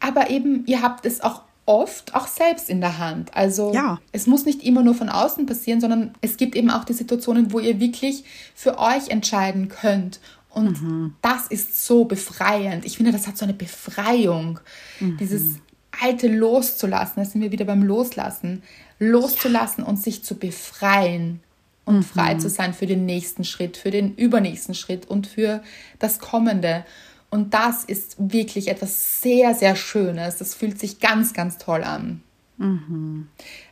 [0.00, 3.36] Aber eben, ihr habt es auch oft auch selbst in der Hand.
[3.36, 4.00] Also ja.
[4.12, 7.52] es muss nicht immer nur von außen passieren, sondern es gibt eben auch die Situationen,
[7.52, 8.24] wo ihr wirklich
[8.54, 10.18] für euch entscheiden könnt.
[10.48, 11.14] Und mhm.
[11.22, 12.84] das ist so befreiend.
[12.84, 14.58] Ich finde, das hat so eine Befreiung.
[14.98, 15.18] Mhm.
[15.18, 15.60] Dieses
[16.00, 18.62] Alte loszulassen, da sind wir wieder beim Loslassen,
[18.98, 21.40] loszulassen und sich zu befreien
[21.84, 22.04] und mhm.
[22.04, 25.62] frei zu sein für den nächsten Schritt, für den übernächsten Schritt und für
[25.98, 26.84] das Kommende.
[27.30, 30.36] Und das ist wirklich etwas sehr, sehr Schönes.
[30.36, 32.22] Das fühlt sich ganz, ganz toll an.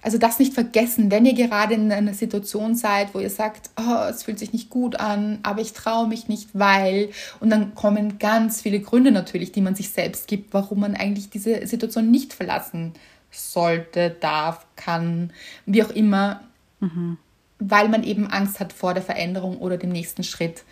[0.02, 4.08] Also das nicht vergessen, wenn ihr gerade in einer Situation seid, wo ihr sagt, oh,
[4.08, 7.10] es fühlt sich nicht gut an, aber ich traue mich nicht, weil.
[7.38, 11.28] Und dann kommen ganz viele Gründe natürlich, die man sich selbst gibt, warum man eigentlich
[11.28, 12.94] diese Situation nicht verlassen
[13.30, 15.34] sollte, darf, kann,
[15.66, 16.40] wie auch immer,
[16.80, 17.18] mhm.
[17.58, 20.64] weil man eben Angst hat vor der Veränderung oder dem nächsten Schritt.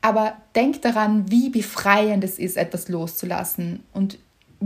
[0.00, 4.18] Aber denkt daran, wie befreiend es ist, etwas loszulassen und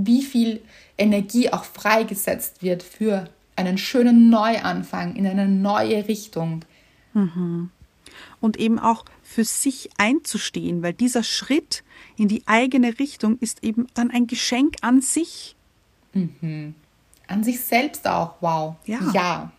[0.07, 0.61] wie viel
[0.97, 6.65] Energie auch freigesetzt wird für einen schönen Neuanfang in eine neue Richtung.
[7.15, 7.71] Mhm.
[8.41, 11.83] Und eben auch für sich einzustehen, weil dieser Schritt
[12.17, 15.57] in die eigene Richtung ist eben dann ein Geschenk an sich.
[16.13, 16.75] Mhm.
[17.27, 18.77] An sich selbst auch, wow.
[18.87, 19.11] Ja.
[19.13, 19.53] ja.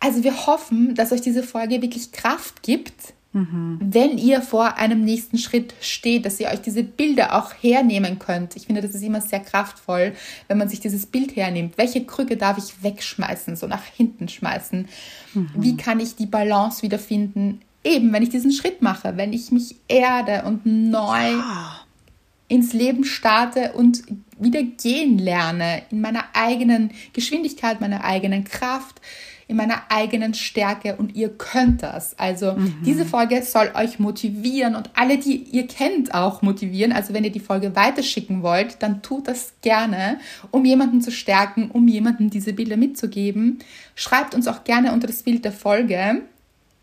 [0.00, 3.78] Also wir hoffen, dass euch diese Folge wirklich Kraft gibt, Mhm.
[3.80, 8.56] Wenn ihr vor einem nächsten Schritt steht, dass ihr euch diese Bilder auch hernehmen könnt.
[8.56, 10.14] Ich finde, das ist immer sehr kraftvoll,
[10.48, 11.78] wenn man sich dieses Bild hernimmt.
[11.78, 14.88] Welche Krücke darf ich wegschmeißen, so nach hinten schmeißen?
[15.34, 15.50] Mhm.
[15.54, 17.60] Wie kann ich die Balance wiederfinden?
[17.84, 21.80] Eben, wenn ich diesen Schritt mache, wenn ich mich erde und neu ja.
[22.48, 24.02] ins Leben starte und
[24.40, 29.00] wieder gehen lerne, in meiner eigenen Geschwindigkeit, meiner eigenen Kraft
[29.50, 32.16] in meiner eigenen Stärke und ihr könnt das.
[32.16, 32.82] Also mhm.
[32.86, 36.92] diese Folge soll euch motivieren und alle, die ihr kennt, auch motivieren.
[36.92, 40.20] Also wenn ihr die Folge weiterschicken wollt, dann tut das gerne,
[40.52, 43.58] um jemanden zu stärken, um jemanden diese Bilder mitzugeben.
[43.96, 46.22] Schreibt uns auch gerne unter das Bild der Folge,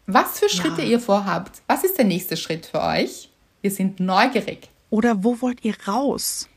[0.06, 0.90] was für Schritte ja.
[0.90, 1.62] ihr vorhabt.
[1.68, 3.30] Was ist der nächste Schritt für euch?
[3.62, 4.68] Wir sind neugierig.
[4.90, 6.50] Oder wo wollt ihr raus?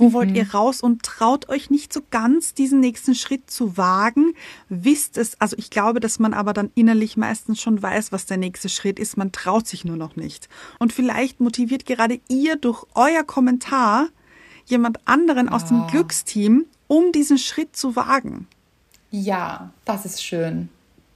[0.00, 0.50] Wo wollt ihr mhm.
[0.50, 4.32] raus und traut euch nicht so ganz, diesen nächsten Schritt zu wagen?
[4.70, 8.38] Wisst es, also ich glaube, dass man aber dann innerlich meistens schon weiß, was der
[8.38, 9.18] nächste Schritt ist.
[9.18, 10.48] Man traut sich nur noch nicht.
[10.78, 14.08] Und vielleicht motiviert gerade ihr durch euer Kommentar
[14.64, 15.88] jemand anderen aus dem ah.
[15.90, 18.48] Glücksteam, um diesen Schritt zu wagen.
[19.10, 20.70] Ja, das ist schön.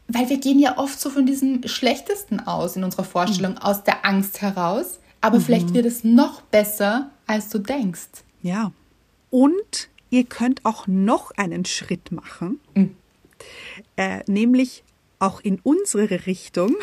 [0.08, 3.58] Weil wir gehen ja oft so von diesem Schlechtesten aus in unserer Vorstellung, mhm.
[3.58, 4.98] aus der Angst heraus.
[5.22, 5.42] Aber mhm.
[5.42, 8.24] vielleicht wird es noch besser, als du denkst.
[8.44, 8.72] Ja.
[9.30, 12.94] Und ihr könnt auch noch einen Schritt machen, mhm.
[13.96, 14.84] äh, nämlich
[15.18, 16.76] auch in unsere Richtung.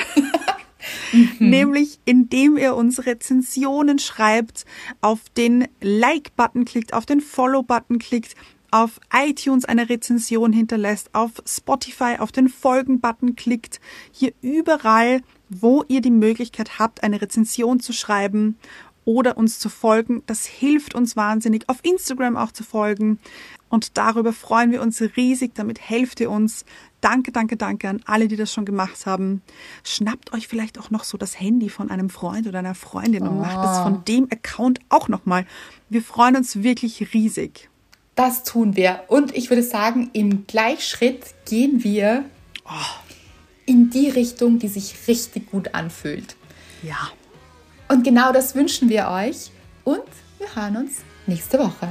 [1.13, 1.29] mhm.
[1.39, 4.65] Nämlich indem ihr uns Rezensionen schreibt,
[5.01, 8.35] auf den Like-Button klickt, auf den Follow-Button klickt,
[8.71, 13.79] auf iTunes eine Rezension hinterlässt, auf Spotify auf den Folgen-Button klickt,
[14.11, 18.57] hier überall, wo ihr die Möglichkeit habt, eine Rezension zu schreiben
[19.05, 20.23] oder uns zu folgen.
[20.27, 23.19] Das hilft uns wahnsinnig, auf Instagram auch zu folgen.
[23.69, 25.55] Und darüber freuen wir uns riesig.
[25.55, 26.65] Damit helft ihr uns.
[26.99, 29.41] Danke, danke, danke an alle, die das schon gemacht haben.
[29.83, 33.39] Schnappt euch vielleicht auch noch so das Handy von einem Freund oder einer Freundin und
[33.39, 35.45] macht es von dem Account auch nochmal.
[35.89, 37.69] Wir freuen uns wirklich riesig.
[38.15, 39.03] Das tun wir.
[39.07, 42.25] Und ich würde sagen, im Gleichschritt gehen wir
[42.65, 42.69] oh.
[43.65, 46.35] in die Richtung, die sich richtig gut anfühlt.
[46.83, 47.09] Ja.
[47.91, 49.51] Und genau das wünschen wir euch
[49.83, 49.99] und
[50.37, 51.89] wir hören uns nächste Woche.